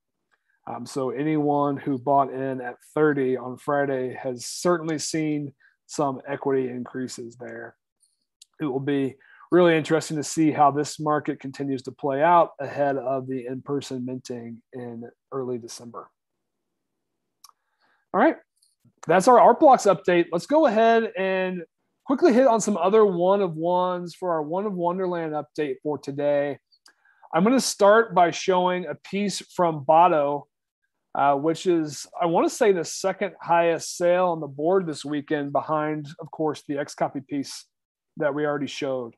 Um, 0.68 0.86
so 0.86 1.12
anyone 1.12 1.78
who 1.78 1.98
bought 1.98 2.34
in 2.34 2.60
at 2.60 2.76
30 2.96 3.38
on 3.38 3.58
Friday 3.58 4.18
has 4.22 4.46
certainly 4.46 4.98
seen 4.98 5.54
some 5.86 6.22
equity 6.28 6.70
increases 6.70 7.36
there. 7.36 7.76
It 8.60 8.66
will 8.66 8.80
be 8.80 9.16
really 9.52 9.78
interesting 9.78 10.18
to 10.18 10.24
see 10.24 10.52
how 10.52 10.72
this 10.72 11.00
market 11.00 11.40
continues 11.40 11.84
to 11.84 11.92
play 11.92 12.24
out 12.24 12.52
ahead 12.60 12.98
of 12.98 13.28
the 13.28 13.46
in-person 13.46 14.04
minting 14.06 14.62
in 14.74 15.04
early 15.32 15.58
December. 15.58 16.10
All 18.14 18.20
right, 18.20 18.38
that's 19.08 19.28
our 19.28 19.40
Art 19.40 19.60
Blocks 19.60 19.84
update. 19.84 20.28
Let's 20.32 20.48
go 20.48 20.66
ahead 20.66 21.12
and 21.18 21.64
quickly 22.06 22.34
hit 22.34 22.48
on 22.48 22.62
some 22.62 22.78
other 22.78 23.06
one 23.06 23.42
of 23.42 23.56
ones 23.56 24.16
for 24.16 24.32
our 24.32 24.42
one 24.42 24.66
of 24.66 24.74
Wonderland 24.74 25.34
update 25.34 25.76
for 25.84 25.98
today. 25.98 26.60
I'm 27.36 27.44
going 27.44 27.54
to 27.54 27.60
start 27.60 28.16
by 28.16 28.32
showing 28.32 28.86
a 28.86 28.96
piece 28.96 29.42
from 29.42 29.84
Botto, 29.84 30.44
uh, 31.14 31.36
which 31.36 31.66
is, 31.66 32.08
I 32.20 32.28
want 32.28 32.48
to 32.48 32.56
say, 32.56 32.72
the 32.72 32.86
second 32.86 33.34
highest 33.42 33.98
sale 33.98 34.28
on 34.28 34.40
the 34.40 34.48
board 34.48 34.88
this 34.88 35.04
weekend, 35.04 35.52
behind, 35.52 36.08
of 36.22 36.32
course, 36.32 36.64
the 36.66 36.76
XCOPY 36.76 37.28
piece 37.28 37.66
that 38.16 38.34
we 38.34 38.46
already 38.46 38.68
showed. 38.68 39.16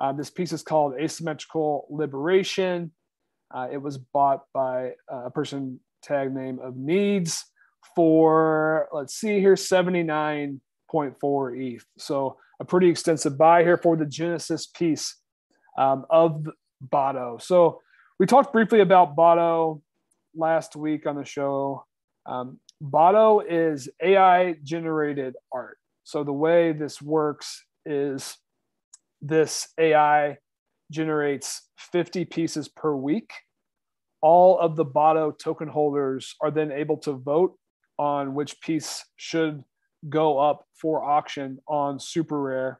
Uh, 0.00 0.12
this 0.12 0.30
piece 0.30 0.52
is 0.52 0.62
called 0.62 0.94
Asymmetrical 0.98 1.86
Liberation. 1.90 2.90
Uh, 3.54 3.68
it 3.70 3.80
was 3.80 3.98
bought 3.98 4.40
by 4.52 4.94
uh, 5.08 5.26
a 5.26 5.30
person 5.30 5.78
tag 6.02 6.34
name 6.34 6.58
of 6.58 6.76
Needs 6.76 7.44
for, 7.94 8.88
let's 8.92 9.14
see 9.14 9.38
here, 9.38 9.54
79.4 9.54 10.60
ETH. 11.76 11.84
So 11.98 12.36
a 12.58 12.64
pretty 12.64 12.88
extensive 12.88 13.38
buy 13.38 13.62
here 13.62 13.76
for 13.76 13.96
the 13.96 14.06
Genesis 14.06 14.66
piece 14.66 15.14
um, 15.78 16.04
of 16.10 16.48
Botto. 16.86 17.40
So 17.40 17.80
we 18.18 18.26
talked 18.26 18.52
briefly 18.52 18.80
about 18.80 19.16
Botto 19.16 19.80
last 20.34 20.76
week 20.76 21.06
on 21.06 21.16
the 21.16 21.24
show. 21.24 21.84
Um, 22.26 22.58
Botto 22.82 23.42
is 23.48 23.88
AI 24.02 24.54
generated 24.62 25.34
art. 25.52 25.78
So 26.04 26.24
the 26.24 26.32
way 26.32 26.72
this 26.72 27.00
works 27.00 27.64
is 27.84 28.36
this 29.20 29.68
AI 29.78 30.38
generates 30.90 31.68
50 31.78 32.24
pieces 32.24 32.68
per 32.68 32.94
week. 32.94 33.30
All 34.22 34.58
of 34.58 34.76
the 34.76 34.84
Botto 34.84 35.36
token 35.38 35.68
holders 35.68 36.34
are 36.40 36.50
then 36.50 36.72
able 36.72 36.96
to 36.98 37.12
vote 37.12 37.56
on 37.98 38.34
which 38.34 38.60
piece 38.60 39.04
should 39.16 39.62
go 40.08 40.38
up 40.38 40.66
for 40.74 41.04
auction 41.04 41.58
on 41.68 41.98
SuperRare. 41.98 42.76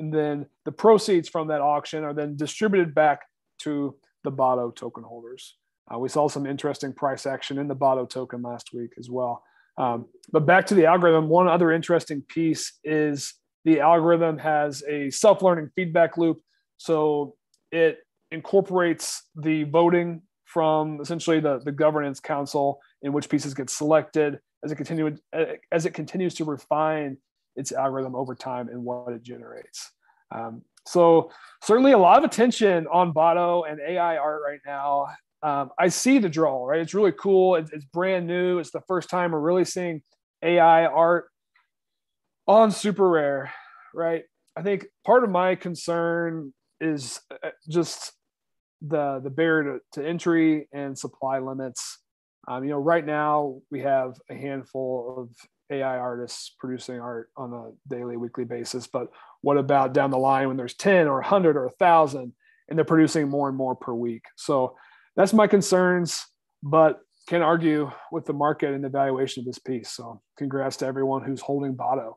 And 0.00 0.12
then 0.12 0.46
the 0.64 0.72
proceeds 0.72 1.28
from 1.28 1.48
that 1.48 1.60
auction 1.60 2.02
are 2.04 2.12
then 2.14 2.36
distributed 2.36 2.94
back 2.94 3.20
to 3.64 3.96
the 4.22 4.32
Botto 4.32 4.74
token 4.74 5.04
holders. 5.04 5.56
Uh, 5.92 5.98
we 5.98 6.08
saw 6.08 6.28
some 6.28 6.46
interesting 6.46 6.92
price 6.92 7.26
action 7.26 7.58
in 7.58 7.68
the 7.68 7.76
Botto 7.76 8.08
token 8.08 8.42
last 8.42 8.72
week 8.72 8.92
as 8.98 9.10
well. 9.10 9.42
Um, 9.76 10.06
but 10.32 10.46
back 10.46 10.66
to 10.66 10.74
the 10.74 10.86
algorithm, 10.86 11.28
one 11.28 11.48
other 11.48 11.72
interesting 11.72 12.22
piece 12.22 12.78
is 12.84 13.34
the 13.64 13.80
algorithm 13.80 14.38
has 14.38 14.82
a 14.88 15.10
self-learning 15.10 15.70
feedback 15.74 16.16
loop 16.16 16.40
so 16.76 17.34
it 17.72 17.98
incorporates 18.30 19.22
the 19.36 19.64
voting 19.64 20.22
from 20.44 21.00
essentially 21.00 21.40
the, 21.40 21.60
the 21.64 21.72
governance 21.72 22.20
council 22.20 22.80
in 23.02 23.12
which 23.12 23.28
pieces 23.28 23.54
get 23.54 23.70
selected 23.70 24.38
as 24.64 24.72
it 24.72 25.20
as 25.72 25.86
it 25.86 25.94
continues 25.94 26.34
to 26.34 26.44
refine 26.44 27.16
its 27.56 27.72
algorithm 27.72 28.14
over 28.14 28.34
time 28.34 28.68
and 28.68 28.82
what 28.82 29.12
it 29.12 29.22
generates 29.22 29.92
um, 30.34 30.62
so 30.86 31.30
certainly 31.62 31.92
a 31.92 31.98
lot 31.98 32.18
of 32.18 32.24
attention 32.24 32.86
on 32.92 33.12
Botto 33.12 33.70
and 33.70 33.80
AI 33.80 34.16
art 34.16 34.42
right 34.46 34.60
now. 34.66 35.06
Um, 35.42 35.70
I 35.78 35.88
see 35.88 36.18
the 36.18 36.28
draw, 36.28 36.64
right? 36.64 36.80
It's 36.80 36.94
really 36.94 37.12
cool. 37.12 37.56
It's, 37.56 37.70
it's, 37.70 37.84
brand 37.84 38.26
new. 38.26 38.58
It's 38.58 38.70
the 38.70 38.80
first 38.88 39.10
time 39.10 39.32
we're 39.32 39.40
really 39.40 39.64
seeing 39.64 40.02
AI 40.42 40.86
art 40.86 41.26
on 42.46 42.70
SuperRare, 42.70 43.50
right? 43.94 44.22
I 44.56 44.62
think 44.62 44.86
part 45.04 45.24
of 45.24 45.30
my 45.30 45.54
concern 45.54 46.54
is 46.80 47.20
uh, 47.30 47.50
just 47.68 48.12
the 48.80 49.20
the 49.22 49.30
barrier 49.30 49.80
to, 49.94 50.00
to 50.00 50.08
entry 50.08 50.68
and 50.72 50.98
supply 50.98 51.38
limits. 51.38 51.98
Um, 52.46 52.64
you 52.64 52.70
know, 52.70 52.78
right 52.78 53.04
now 53.04 53.60
we 53.70 53.80
have 53.80 54.14
a 54.30 54.34
handful 54.34 55.14
of 55.18 55.48
AI 55.70 55.96
artists 55.96 56.54
producing 56.58 57.00
art 57.00 57.30
on 57.36 57.52
a 57.52 57.70
daily, 57.88 58.16
weekly 58.16 58.44
basis. 58.44 58.86
But 58.86 59.08
what 59.44 59.58
about 59.58 59.92
down 59.92 60.10
the 60.10 60.18
line 60.18 60.48
when 60.48 60.56
there's 60.56 60.74
10 60.74 61.06
or 61.06 61.16
100 61.16 61.56
or 61.56 61.66
1,000 61.66 62.32
and 62.68 62.78
they're 62.78 62.84
producing 62.84 63.28
more 63.28 63.48
and 63.48 63.56
more 63.56 63.76
per 63.76 63.92
week? 63.92 64.24
So 64.36 64.76
that's 65.16 65.34
my 65.34 65.46
concerns. 65.46 66.24
But 66.62 67.00
can 67.26 67.42
argue 67.42 67.90
with 68.10 68.24
the 68.24 68.32
market 68.32 68.74
and 68.74 68.82
the 68.82 68.88
valuation 68.88 69.42
of 69.42 69.46
this 69.46 69.58
piece. 69.58 69.90
So 69.90 70.22
congrats 70.38 70.78
to 70.78 70.86
everyone 70.86 71.24
who's 71.24 71.40
holding 71.40 71.76
Botto. 71.76 72.14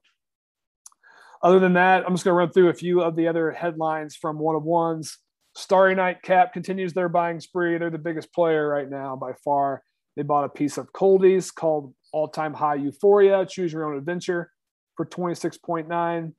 Other 1.43 1.59
than 1.59 1.73
that, 1.73 2.03
I'm 2.05 2.13
just 2.13 2.23
going 2.23 2.33
to 2.33 2.39
run 2.39 2.51
through 2.51 2.69
a 2.69 2.73
few 2.73 3.01
of 3.01 3.15
the 3.15 3.27
other 3.27 3.51
headlines 3.51 4.15
from 4.15 4.39
one 4.39 4.55
of 4.55 4.63
ones. 4.63 5.17
Starry 5.55 5.95
Night 5.95 6.21
Cap 6.21 6.53
continues 6.53 6.93
their 6.93 7.09
buying 7.09 7.39
spree. 7.39 7.77
They're 7.77 7.89
the 7.89 7.97
biggest 7.97 8.33
player 8.33 8.67
right 8.67 8.89
now 8.89 9.15
by 9.15 9.33
far. 9.43 9.83
They 10.15 10.23
bought 10.23 10.45
a 10.45 10.49
piece 10.49 10.77
of 10.77 10.91
Coldie's 10.93 11.51
called 11.51 11.93
All 12.11 12.27
Time 12.27 12.53
High 12.53 12.75
Euphoria, 12.75 13.45
Choose 13.45 13.71
Your 13.71 13.85
Own 13.85 13.97
Adventure 13.97 14.51
for 14.95 15.05
26.9. 15.05 16.33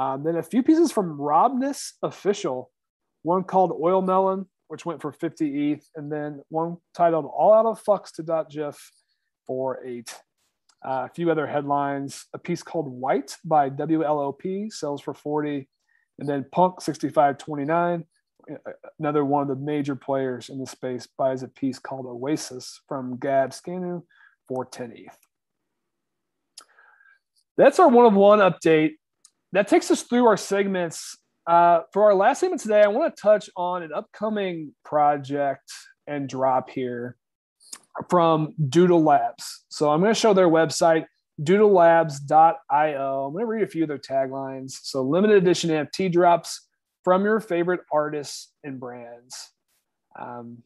Um, 0.00 0.24
then 0.24 0.36
a 0.36 0.42
few 0.42 0.62
pieces 0.62 0.90
from 0.90 1.20
Robness 1.20 1.92
Official, 2.02 2.70
one 3.20 3.44
called 3.44 3.78
Oil 3.82 4.00
Melon, 4.00 4.46
which 4.68 4.86
went 4.86 5.02
for 5.02 5.12
50 5.12 5.72
ETH, 5.72 5.86
and 5.94 6.10
then 6.10 6.40
one 6.48 6.78
titled 6.94 7.26
All 7.26 7.52
Out 7.52 7.66
of 7.66 7.84
Fucks 7.84 8.10
to 8.12 8.22
Dot 8.22 8.50
.gif 8.50 8.90
for 9.46 9.84
eight. 9.84 10.10
Uh, 10.82 11.04
a 11.04 11.10
few 11.14 11.30
other 11.30 11.46
headlines. 11.46 12.24
A 12.32 12.38
piece 12.38 12.62
called 12.62 12.88
White 12.88 13.36
by 13.44 13.68
WLOP 13.68 14.72
sells 14.72 15.02
for 15.02 15.12
40. 15.12 15.68
And 16.18 16.26
then 16.26 16.46
Punk 16.50 16.80
6529, 16.80 18.04
another 18.98 19.24
one 19.26 19.42
of 19.42 19.48
the 19.48 19.62
major 19.62 19.96
players 19.96 20.48
in 20.48 20.58
the 20.58 20.66
space, 20.66 21.06
buys 21.18 21.42
a 21.42 21.48
piece 21.48 21.78
called 21.78 22.06
Oasis 22.06 22.80
from 22.88 23.18
Gab 23.18 23.50
Scanu 23.50 24.02
for 24.48 24.64
10 24.64 24.94
ETH. 24.96 25.18
That's 27.58 27.78
our 27.78 27.88
one 27.88 28.06
of 28.06 28.14
one 28.14 28.38
update. 28.38 28.92
That 29.52 29.68
takes 29.68 29.90
us 29.90 30.02
through 30.02 30.26
our 30.26 30.36
segments. 30.36 31.16
Uh, 31.46 31.80
for 31.92 32.04
our 32.04 32.14
last 32.14 32.40
segment 32.40 32.60
today, 32.60 32.82
I 32.82 32.88
want 32.88 33.14
to 33.14 33.20
touch 33.20 33.50
on 33.56 33.82
an 33.82 33.90
upcoming 33.94 34.74
project 34.84 35.72
and 36.06 36.28
drop 36.28 36.70
here 36.70 37.16
from 38.08 38.54
Doodle 38.68 39.02
Labs. 39.02 39.64
So 39.68 39.90
I'm 39.90 40.00
going 40.00 40.14
to 40.14 40.18
show 40.18 40.32
their 40.32 40.48
website, 40.48 41.06
doodlelabs.io. 41.42 43.24
I'm 43.26 43.32
going 43.32 43.42
to 43.42 43.46
read 43.46 43.62
a 43.62 43.66
few 43.66 43.82
of 43.82 43.88
their 43.88 43.98
taglines. 43.98 44.78
So 44.82 45.02
limited 45.02 45.38
edition 45.38 45.70
NFT 45.70 46.12
drops 46.12 46.68
from 47.02 47.24
your 47.24 47.40
favorite 47.40 47.80
artists 47.92 48.52
and 48.62 48.78
brands. 48.78 49.52
Um, 50.18 50.62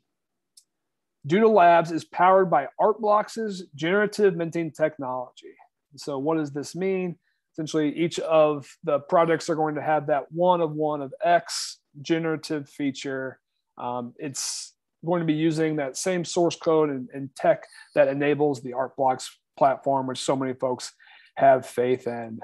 Doodle 1.27 1.55
Labs 1.55 1.91
is 1.91 2.05
powered 2.05 2.51
by 2.51 2.69
Artblocks' 2.79 3.63
generative 3.75 4.37
minting 4.37 4.73
technology. 4.73 5.55
So, 5.97 6.19
what 6.19 6.37
does 6.37 6.53
this 6.53 6.75
mean? 6.75 7.17
Essentially, 7.55 7.97
each 7.97 8.19
of 8.19 8.67
the 8.83 8.99
projects 8.99 9.49
are 9.49 9.55
going 9.55 9.77
to 9.77 9.83
have 9.83 10.09
that 10.09 10.31
one 10.31 10.61
of 10.61 10.73
one 10.73 11.01
of 11.01 11.15
X 11.23 11.79
generative 12.03 12.69
feature. 12.69 13.39
Um, 13.79 14.13
it's 14.19 14.75
going 15.05 15.21
to 15.21 15.27
be 15.27 15.35
using 15.35 15.77
that 15.77 15.97
same 15.97 16.25
source 16.25 16.57
code 16.57 16.91
and, 16.91 17.09
and 17.15 17.35
tech 17.37 17.65
that 17.95 18.09
enables 18.09 18.63
the 18.63 18.73
Artblocks 18.73 19.29
platform, 19.57 20.07
which 20.07 20.19
so 20.19 20.35
many 20.35 20.55
folks 20.55 20.93
have 21.37 21.67
faith 21.67 22.07
in. 22.07 22.41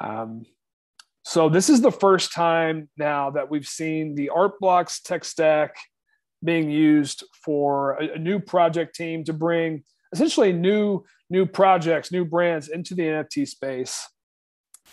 Um, 0.00 0.44
so 1.24 1.48
this 1.48 1.68
is 1.68 1.80
the 1.80 1.92
first 1.92 2.32
time 2.32 2.88
now 2.96 3.30
that 3.30 3.50
we've 3.50 3.66
seen 3.66 4.14
the 4.14 4.30
Artblocks 4.34 5.02
tech 5.02 5.24
stack 5.24 5.76
being 6.42 6.70
used 6.70 7.24
for 7.44 7.92
a, 8.00 8.14
a, 8.14 8.18
new 8.18 8.38
project 8.38 8.94
team 8.94 9.24
to 9.24 9.32
bring 9.32 9.82
essentially 10.12 10.52
new 10.52 11.04
new 11.30 11.44
projects, 11.44 12.10
new 12.10 12.24
brands 12.24 12.68
into 12.68 12.94
the 12.94 13.02
NFT 13.02 13.46
space. 13.46 14.08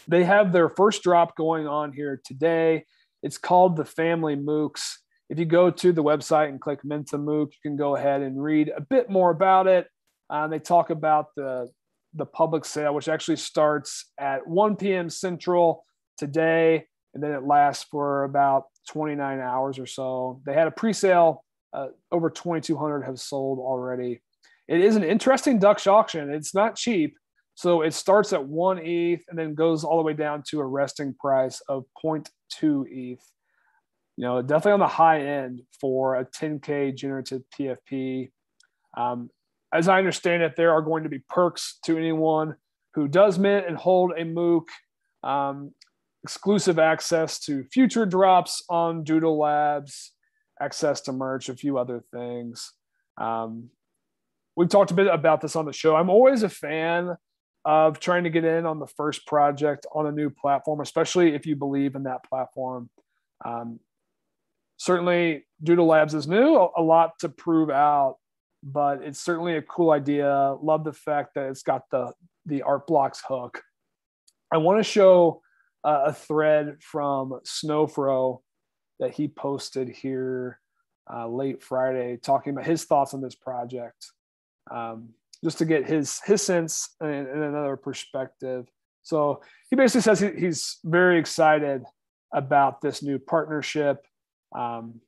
They 0.07 0.23
have 0.23 0.51
their 0.51 0.69
first 0.69 1.03
drop 1.03 1.35
going 1.35 1.67
on 1.67 1.93
here 1.93 2.21
today. 2.23 2.85
It's 3.23 3.37
called 3.37 3.75
the 3.75 3.85
Family 3.85 4.35
Mooks. 4.35 4.95
If 5.29 5.39
you 5.39 5.45
go 5.45 5.71
to 5.71 5.91
the 5.91 6.03
website 6.03 6.49
and 6.49 6.61
click 6.61 6.83
Minta 6.83 7.17
Mook, 7.17 7.51
you 7.51 7.69
can 7.69 7.75
go 7.75 7.95
ahead 7.95 8.21
and 8.21 8.41
read 8.41 8.71
a 8.75 8.81
bit 8.81 9.09
more 9.09 9.31
about 9.31 9.67
it. 9.67 9.87
Uh, 10.29 10.47
they 10.47 10.59
talk 10.59 10.89
about 10.89 11.27
the 11.35 11.69
the 12.15 12.25
public 12.25 12.63
sale, 12.63 12.93
which 12.95 13.09
actually 13.09 13.35
starts 13.35 14.05
at 14.17 14.47
1 14.47 14.77
p.m. 14.77 15.09
Central 15.09 15.83
today, 16.17 16.85
and 17.13 17.21
then 17.21 17.31
it 17.31 17.43
lasts 17.43 17.85
for 17.91 18.23
about 18.23 18.65
29 18.89 19.39
hours 19.39 19.77
or 19.77 19.85
so. 19.85 20.41
They 20.45 20.53
had 20.53 20.67
a 20.67 20.71
pre-sale. 20.71 21.43
Uh, 21.73 21.87
over 22.13 22.29
2,200 22.29 23.01
have 23.01 23.19
sold 23.19 23.59
already. 23.59 24.21
It 24.69 24.79
is 24.79 24.95
an 24.95 25.03
interesting 25.03 25.59
Dutch 25.59 25.87
auction. 25.87 26.33
It's 26.33 26.55
not 26.55 26.77
cheap. 26.77 27.17
So 27.55 27.81
it 27.81 27.93
starts 27.93 28.33
at 28.33 28.45
one 28.45 28.79
ETH 28.79 29.23
and 29.29 29.39
then 29.39 29.55
goes 29.55 29.85
all 29.85 29.97
the 29.97 30.03
way 30.03 30.13
down 30.13 30.43
to 30.49 30.59
a 30.59 30.65
resting 30.65 31.13
price 31.13 31.61
of 31.69 31.85
0.2 32.03 32.25
ETH. 32.89 33.31
You 34.17 34.23
know, 34.23 34.41
definitely 34.41 34.73
on 34.73 34.79
the 34.79 34.87
high 34.87 35.21
end 35.21 35.61
for 35.79 36.15
a 36.15 36.25
10K 36.25 36.95
generative 36.95 37.43
PFP. 37.57 38.31
Um, 38.97 39.29
as 39.73 39.87
I 39.87 39.97
understand 39.97 40.43
it, 40.43 40.55
there 40.55 40.71
are 40.71 40.81
going 40.81 41.03
to 41.03 41.09
be 41.09 41.23
perks 41.29 41.79
to 41.85 41.97
anyone 41.97 42.55
who 42.93 43.07
does 43.07 43.39
mint 43.39 43.67
and 43.67 43.77
hold 43.77 44.13
a 44.17 44.23
Mook, 44.23 44.69
um, 45.23 45.73
exclusive 46.23 46.79
access 46.79 47.39
to 47.39 47.63
future 47.71 48.05
drops 48.05 48.63
on 48.69 49.03
Doodle 49.03 49.37
Labs, 49.37 50.11
access 50.61 51.01
to 51.01 51.11
merch, 51.11 51.49
a 51.49 51.55
few 51.55 51.77
other 51.77 52.03
things. 52.13 52.71
Um, 53.17 53.69
we've 54.55 54.69
talked 54.69 54.91
a 54.91 54.95
bit 54.95 55.07
about 55.07 55.41
this 55.41 55.55
on 55.55 55.65
the 55.65 55.73
show. 55.73 55.95
I'm 55.95 56.09
always 56.09 56.43
a 56.43 56.49
fan 56.49 57.15
of 57.65 57.99
trying 57.99 58.23
to 58.23 58.29
get 58.29 58.45
in 58.45 58.65
on 58.65 58.79
the 58.79 58.87
first 58.87 59.25
project 59.25 59.87
on 59.93 60.05
a 60.05 60.11
new 60.11 60.29
platform, 60.29 60.81
especially 60.81 61.33
if 61.33 61.47
you 61.47 61.55
believe 61.55 61.95
in 61.95 62.03
that 62.03 62.23
platform. 62.23 62.89
Um, 63.43 63.79
certainly, 64.77 65.45
Doodle 65.63 65.87
Labs 65.87 66.13
is 66.13 66.27
new, 66.27 66.69
a, 66.77 66.81
lot 66.81 67.17
to 67.19 67.29
prove 67.29 67.71
out, 67.71 68.17
but 68.63 69.01
it's 69.01 69.19
certainly 69.19 69.57
a 69.57 69.63
cool 69.63 69.91
idea. 69.91 70.55
Love 70.61 70.83
the 70.83 70.93
fact 70.93 71.33
that 71.35 71.49
it's 71.49 71.63
got 71.63 71.89
the 71.89 72.13
the 72.45 72.61
Art 72.61 72.85
Blocks 72.85 73.23
hook. 73.27 73.63
I 74.53 74.57
want 74.57 74.77
to 74.77 74.83
show 74.83 75.41
uh, 75.83 76.03
a 76.05 76.13
thread 76.13 76.77
from 76.79 77.39
Snowfro 77.43 78.41
that 78.99 79.15
he 79.15 79.27
posted 79.27 79.89
here 79.89 80.59
uh, 81.11 81.27
late 81.27 81.63
Friday, 81.63 82.17
talking 82.17 82.53
about 82.53 82.65
his 82.65 82.85
thoughts 82.85 83.15
on 83.15 83.21
this 83.21 83.33
project. 83.33 84.11
Um, 84.69 85.09
just 85.43 85.57
to 85.59 85.65
get 85.65 85.87
his 85.87 86.21
his 86.25 86.41
sense 86.41 86.95
and, 86.99 87.27
and 87.27 87.43
another 87.43 87.75
perspective. 87.75 88.67
So 89.03 89.41
he 89.69 89.75
basically 89.75 90.01
says 90.01 90.19
he, 90.19 90.31
he's 90.37 90.77
very 90.83 91.19
excited 91.19 91.83
about 92.33 92.81
this 92.81 93.03
new 93.03 93.19
partnership. 93.19 94.05
Um, 94.55 95.01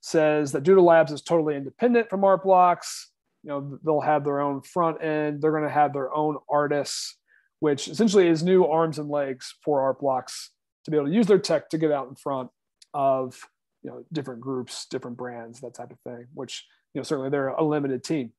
says 0.00 0.52
that 0.52 0.62
Doodle 0.62 0.84
Labs 0.84 1.10
is 1.10 1.20
totally 1.20 1.56
independent 1.56 2.08
from 2.08 2.22
Art 2.22 2.44
Blocks. 2.44 3.10
You 3.42 3.50
know, 3.50 3.78
they'll 3.84 4.00
have 4.00 4.24
their 4.24 4.40
own 4.40 4.62
front 4.62 5.02
end. 5.02 5.42
They're 5.42 5.50
going 5.50 5.64
to 5.64 5.68
have 5.68 5.92
their 5.92 6.14
own 6.14 6.36
artists, 6.48 7.16
which 7.58 7.88
essentially 7.88 8.28
is 8.28 8.42
new 8.42 8.66
arms 8.66 8.98
and 8.98 9.08
legs 9.08 9.54
for 9.64 9.80
Art 9.80 10.00
Blocks 10.00 10.50
to 10.84 10.90
be 10.92 10.96
able 10.96 11.08
to 11.08 11.12
use 11.12 11.26
their 11.26 11.38
tech 11.38 11.68
to 11.70 11.78
get 11.78 11.90
out 11.90 12.08
in 12.08 12.14
front 12.14 12.50
of 12.94 13.36
you 13.82 13.90
know 13.90 14.04
different 14.12 14.40
groups, 14.40 14.86
different 14.86 15.16
brands, 15.16 15.60
that 15.60 15.74
type 15.74 15.90
of 15.90 15.98
thing. 16.00 16.26
Which 16.34 16.64
you 16.94 17.00
know 17.00 17.02
certainly 17.02 17.30
they're 17.30 17.48
a 17.48 17.64
limited 17.64 18.04
team. 18.04 18.32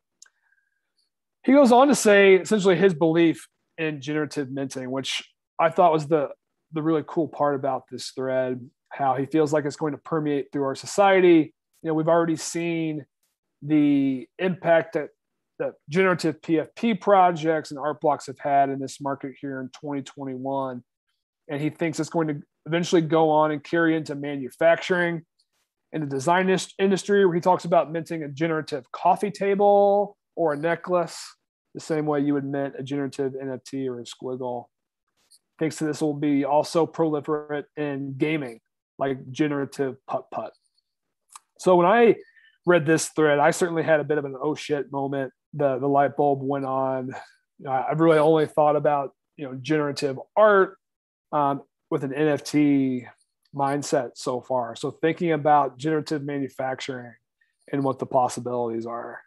He 1.47 1.53
goes 1.53 1.71
on 1.71 1.87
to 1.87 1.95
say 1.95 2.35
essentially 2.35 2.75
his 2.75 2.93
belief 2.93 3.47
in 3.77 4.01
generative 4.01 4.51
minting, 4.51 4.91
which 4.91 5.23
I 5.57 5.69
thought 5.69 5.93
was 5.93 6.05
the 6.07 6.27
the 6.73 6.81
really 6.81 7.05
cool 7.07 7.29
part 7.29 7.55
about 7.55 7.83
this 7.89 8.11
thread. 8.11 8.69
How 8.89 9.15
he 9.15 9.25
feels 9.25 9.53
like 9.53 9.63
it's 9.63 9.77
going 9.77 9.93
to 9.93 9.97
permeate 9.97 10.47
through 10.51 10.65
our 10.65 10.75
society. 10.75 11.53
You 11.83 11.87
know, 11.87 11.93
we've 11.93 12.09
already 12.09 12.35
seen 12.35 13.05
the 13.61 14.27
impact 14.39 14.93
that 14.93 15.07
that 15.57 15.75
generative 15.87 16.41
PFP 16.41 16.99
projects 16.99 17.71
and 17.71 17.79
art 17.79 18.01
blocks 18.01 18.27
have 18.27 18.39
had 18.39 18.69
in 18.69 18.79
this 18.79 18.99
market 18.99 19.31
here 19.39 19.61
in 19.61 19.67
2021. 19.67 20.83
And 21.49 21.61
he 21.61 21.69
thinks 21.69 21.97
it's 22.01 22.09
going 22.09 22.27
to 22.27 22.41
eventually 22.65 23.01
go 23.01 23.29
on 23.29 23.51
and 23.51 23.63
carry 23.63 23.95
into 23.95 24.15
manufacturing 24.15 25.21
in 25.93 26.01
the 26.01 26.07
design 26.07 26.53
industry, 26.77 27.25
where 27.25 27.35
he 27.35 27.39
talks 27.39 27.63
about 27.63 27.89
minting 27.89 28.23
a 28.23 28.27
generative 28.27 28.91
coffee 28.91 29.31
table 29.31 30.17
or 30.35 30.53
a 30.53 30.57
necklace 30.57 31.36
the 31.77 31.81
same 31.81 32.07
way 32.07 32.19
you 32.19 32.33
would 32.33 32.43
mint 32.43 32.73
a 32.75 32.81
generative 32.81 33.33
NFT 33.33 33.87
or 33.87 33.99
a 33.99 34.03
squiggle. 34.03 34.65
Thanks 35.59 35.75
to 35.75 35.83
this 35.83 36.01
will 36.01 36.15
be 36.15 36.43
also 36.43 36.87
proliferate 36.87 37.65
in 37.75 38.15
gaming, 38.17 38.61
like 38.97 39.29
generative 39.29 39.95
putt 40.07 40.25
putt. 40.31 40.53
So 41.59 41.75
when 41.75 41.85
I 41.85 42.15
read 42.65 42.87
this 42.87 43.09
thread, 43.09 43.37
I 43.37 43.51
certainly 43.51 43.83
had 43.83 43.99
a 43.99 44.03
bit 44.03 44.17
of 44.17 44.25
an 44.25 44.35
oh 44.41 44.55
shit 44.55 44.91
moment. 44.91 45.31
The 45.53 45.77
the 45.77 45.87
light 45.87 46.17
bulb 46.17 46.39
went 46.41 46.65
on. 46.65 47.11
I've 47.69 47.99
really 47.99 48.17
only 48.17 48.47
thought 48.47 48.75
about 48.75 49.11
you 49.35 49.45
know 49.45 49.53
generative 49.61 50.19
art 50.35 50.79
um, 51.31 51.61
with 51.91 52.03
an 52.03 52.11
NFT 52.11 53.05
mindset 53.55 54.11
so 54.15 54.41
far. 54.41 54.75
So 54.75 54.89
thinking 54.89 55.31
about 55.31 55.77
generative 55.77 56.23
manufacturing 56.23 57.13
and 57.71 57.83
what 57.83 57.99
the 57.99 58.07
possibilities 58.07 58.87
are 58.87 59.19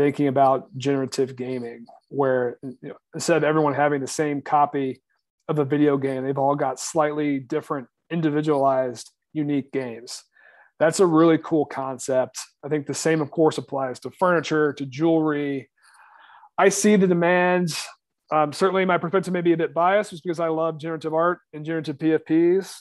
thinking 0.00 0.28
about 0.28 0.74
generative 0.78 1.36
gaming, 1.36 1.84
where 2.08 2.58
you 2.62 2.76
know, 2.80 2.96
instead 3.14 3.36
of 3.36 3.44
everyone 3.44 3.74
having 3.74 4.00
the 4.00 4.06
same 4.06 4.40
copy 4.40 5.02
of 5.46 5.58
a 5.58 5.64
video 5.64 5.98
game, 5.98 6.24
they've 6.24 6.38
all 6.38 6.54
got 6.54 6.80
slightly 6.80 7.38
different, 7.38 7.86
individualized, 8.10 9.10
unique 9.34 9.70
games. 9.72 10.24
That's 10.78 11.00
a 11.00 11.06
really 11.06 11.36
cool 11.36 11.66
concept. 11.66 12.38
I 12.64 12.68
think 12.68 12.86
the 12.86 12.94
same, 12.94 13.20
of 13.20 13.30
course, 13.30 13.58
applies 13.58 14.00
to 14.00 14.10
furniture, 14.10 14.72
to 14.72 14.86
jewelry. 14.86 15.68
I 16.56 16.70
see 16.70 16.96
the 16.96 17.06
demands. 17.06 17.86
Um, 18.32 18.54
certainly, 18.54 18.86
my 18.86 18.96
perspective 18.96 19.34
may 19.34 19.42
be 19.42 19.52
a 19.52 19.58
bit 19.58 19.74
biased 19.74 20.12
just 20.12 20.24
because 20.24 20.40
I 20.40 20.48
love 20.48 20.78
generative 20.78 21.12
art 21.12 21.40
and 21.52 21.62
generative 21.62 21.98
PFPs. 21.98 22.74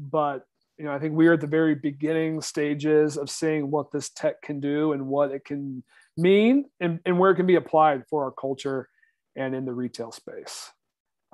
But 0.00 0.44
you 0.78 0.84
know, 0.84 0.92
I 0.92 0.98
think 0.98 1.14
we're 1.14 1.34
at 1.34 1.40
the 1.40 1.46
very 1.46 1.76
beginning 1.76 2.40
stages 2.40 3.16
of 3.16 3.30
seeing 3.30 3.70
what 3.70 3.92
this 3.92 4.08
tech 4.08 4.42
can 4.42 4.58
do 4.58 4.94
and 4.94 5.06
what 5.06 5.30
it 5.30 5.44
can 5.44 5.84
mean 6.16 6.64
and, 6.80 7.00
and 7.04 7.18
where 7.18 7.30
it 7.30 7.36
can 7.36 7.46
be 7.46 7.56
applied 7.56 8.04
for 8.08 8.24
our 8.24 8.30
culture 8.30 8.88
and 9.36 9.54
in 9.54 9.64
the 9.64 9.72
retail 9.72 10.12
space. 10.12 10.70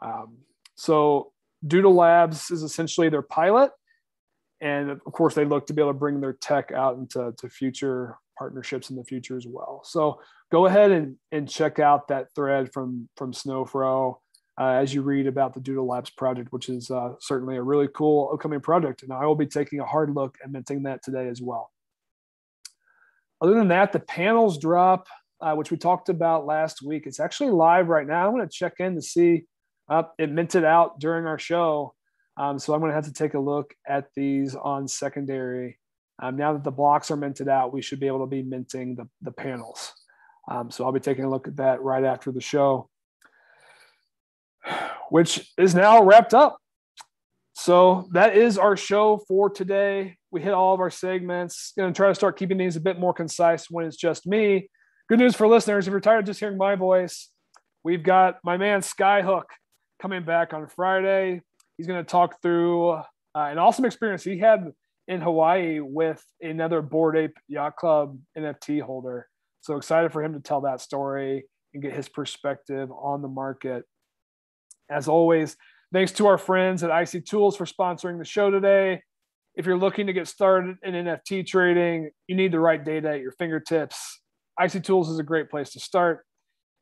Um, 0.01 0.39
so 0.75 1.33
Doodle 1.67 1.95
Labs 1.95 2.51
is 2.51 2.63
essentially 2.63 3.09
their 3.09 3.23
pilot. 3.23 3.71
And 4.61 4.91
of 4.91 5.01
course, 5.01 5.35
they 5.35 5.45
look 5.45 5.67
to 5.67 5.73
be 5.73 5.83
able 5.83 5.93
to 5.93 5.99
bring 5.99 6.21
their 6.21 6.35
tech 6.35 6.73
out 6.73 6.97
into 6.97 7.33
to 7.39 7.49
future 7.49 8.17
partnerships 8.39 8.91
in 8.91 8.97
the 8.97 9.05
future 9.05 9.37
as 9.37 9.47
well. 9.47 9.83
So 9.85 10.21
go 10.51 10.67
ahead 10.67 10.91
and, 10.91 11.17
and 11.31 11.49
check 11.49 11.79
out 11.79 12.09
that 12.09 12.29
thread 12.35 12.73
from, 12.73 13.09
from 13.17 13.33
Snowfro 13.33 14.17
uh, 14.61 14.65
as 14.65 14.95
you 14.95 15.03
read 15.03 15.27
about 15.27 15.55
the 15.55 15.61
Doodle 15.61 15.87
Labs 15.87 16.11
project, 16.11 16.53
which 16.53 16.69
is 16.69 16.91
uh, 16.91 17.15
certainly 17.21 17.57
a 17.57 17.63
really 17.63 17.89
cool 17.95 18.31
upcoming 18.33 18.61
project. 18.61 19.03
And 19.03 19.13
I 19.13 19.27
will 19.27 19.35
be 19.35 19.47
taking 19.47 19.81
a 19.81 19.85
hard 19.85 20.15
look 20.15 20.37
at 20.43 20.51
minting 20.51 20.83
that 20.85 21.03
today 21.03 21.29
as 21.29 21.41
well. 21.41 21.71
Other 23.43 23.55
than 23.55 23.69
that, 23.69 23.93
the 23.93 23.99
panels 23.99 24.57
drop, 24.57 25.09
uh, 25.41 25.55
which 25.55 25.73
we 25.73 25.77
talked 25.77 26.09
about 26.09 26.47
last 26.47 26.81
week. 26.81 27.07
It's 27.07 27.19
actually 27.19 27.51
live 27.51 27.89
right 27.89 28.07
now. 28.07 28.25
I'm 28.25 28.33
going 28.33 28.49
to 28.49 28.55
check 28.55 28.75
in 28.79 28.95
to 28.95 29.03
see. 29.03 29.47
Uh, 29.89 30.05
it 30.17 30.31
minted 30.31 30.65
out 30.65 31.01
during 31.01 31.27
our 31.27 31.41
show. 31.41 31.95
Um, 32.37 32.61
so 32.61 32.73
I'm 32.73 32.79
going 32.79 32.91
to 32.91 32.95
have 32.95 33.07
to 33.07 33.13
take 33.13 33.35
a 33.35 33.41
look 33.41 33.75
at 33.87 34.07
these 34.15 34.55
on 34.55 34.87
secondary. 34.87 35.81
Um, 36.23 36.37
now 36.37 36.53
that 36.53 36.63
the 36.63 36.71
blocks 36.71 37.11
are 37.11 37.17
minted 37.17 37.49
out, 37.49 37.75
we 37.75 37.83
should 37.83 37.99
be 37.99 38.07
able 38.07 38.21
to 38.21 38.27
be 38.27 38.43
minting 38.43 38.95
the, 38.95 39.09
the 39.23 39.33
panels. 39.33 39.93
Um, 40.49 40.71
so 40.71 40.85
I'll 40.85 40.93
be 40.93 41.01
taking 41.01 41.25
a 41.25 41.31
look 41.31 41.49
at 41.49 41.57
that 41.57 41.83
right 41.83 42.05
after 42.05 42.31
the 42.31 42.41
show, 42.41 42.89
which 45.11 45.53
is 45.59 45.75
now 45.75 46.05
wrapped 46.05 46.33
up. 46.33 46.62
So 47.55 48.09
that 48.13 48.37
is 48.37 48.59
our 48.59 48.77
show 48.77 49.19
for 49.29 49.51
today. 49.51 50.17
We 50.31 50.41
hit 50.41 50.53
all 50.53 50.75
of 50.75 50.81
our 50.81 50.91
segments. 50.91 51.73
Going 51.77 51.93
to 51.93 51.97
try 51.97 52.09
to 52.09 52.15
start 52.15 52.39
keeping 52.39 52.57
these 52.57 52.77
a 52.77 52.81
bit 52.81 52.99
more 52.99 53.13
concise 53.13 53.71
when 53.71 53.85
it's 53.85 53.97
just 53.97 54.27
me. 54.27 54.69
Good 55.09 55.19
news 55.19 55.37
for 55.37 55.47
listeners: 55.47 55.87
if 55.87 55.91
you're 55.91 56.01
tired 56.01 56.21
of 56.21 56.27
just 56.27 56.41
hearing 56.41 56.57
my 56.57 56.75
voice, 56.75 57.29
we've 57.85 58.03
got 58.03 58.39
my 58.43 58.57
man 58.57 58.81
Skyhook 58.81 59.45
coming 60.01 60.25
back 60.25 60.55
on 60.55 60.67
Friday. 60.67 61.43
He's 61.77 61.87
going 61.87 62.03
to 62.03 62.11
talk 62.11 62.41
through 62.41 62.91
uh, 62.91 63.05
an 63.35 63.59
awesome 63.59 63.85
experience 63.85 64.25
he 64.25 64.39
had 64.39 64.73
in 65.09 65.21
Hawaii 65.21 65.81
with 65.81 66.25
another 66.41 66.81
Bored 66.81 67.17
Ape 67.17 67.37
Yacht 67.49 67.77
Club 67.77 68.19
NFT 68.37 68.81
holder. 68.81 69.29
So 69.61 69.77
excited 69.77 70.13
for 70.13 70.23
him 70.23 70.35
to 70.35 70.41
tell 70.41 70.63
that 70.63 70.81
story 70.81 71.45
and 71.75 71.83
get 71.83 71.93
his 71.93 72.09
perspective 72.09 72.91
on 72.91 73.23
the 73.23 73.29
market. 73.29 73.85
As 74.91 75.09
always, 75.09 75.57
thanks 75.93 76.13
to 76.13 76.27
our 76.27 76.39
friends 76.39 76.83
at 76.83 76.91
icy.tools 76.91 77.57
for 77.57 77.67
sponsoring 77.67 78.19
the 78.19 78.25
show 78.25 78.51
today. 78.51 79.03
If 79.55 79.67
you're 79.67 79.77
looking 79.77 80.07
to 80.07 80.13
get 80.13 80.29
started 80.29 80.77
in 80.83 80.95
NFT 80.95 81.47
trading, 81.47 82.11
you 82.27 82.35
need 82.35 82.53
the 82.53 82.61
right 82.61 82.83
data 82.83 83.11
at 83.11 83.21
your 83.21 83.33
fingertips. 83.33 84.21
icy.tools 84.59 85.11
is 85.11 85.19
a 85.19 85.23
great 85.23 85.51
place 85.51 85.71
to 85.73 85.81
start. 85.81 86.25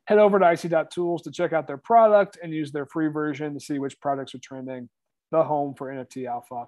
Head 0.05 0.17
over 0.17 0.39
to 0.39 0.45
icy.tools 0.45 1.23
to 1.23 1.31
check 1.31 1.53
out 1.53 1.67
their 1.67 1.77
product 1.77 2.37
and 2.41 2.53
use 2.53 2.71
their 2.71 2.85
free 2.85 3.07
version 3.07 3.53
to 3.53 3.59
see 3.59 3.79
which 3.79 3.99
products 3.99 4.33
are 4.33 4.39
trending, 4.39 4.89
the 5.31 5.43
home 5.43 5.75
for 5.75 5.87
NFT 5.87 6.27
Alpha. 6.27 6.67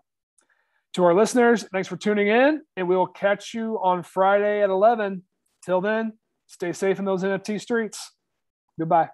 To 0.95 1.05
our 1.05 1.15
listeners, 1.15 1.65
thanks 1.71 1.87
for 1.87 1.97
tuning 1.97 2.27
in, 2.27 2.61
and 2.77 2.87
we 2.87 2.95
will 2.95 3.07
catch 3.07 3.53
you 3.53 3.79
on 3.81 4.03
Friday 4.03 4.61
at 4.61 4.69
11. 4.69 5.23
Till 5.65 5.81
then, 5.81 6.13
stay 6.45 6.73
safe 6.73 6.99
in 6.99 7.05
those 7.05 7.23
NFT 7.23 7.59
streets. 7.59 8.11
Goodbye. 8.77 9.09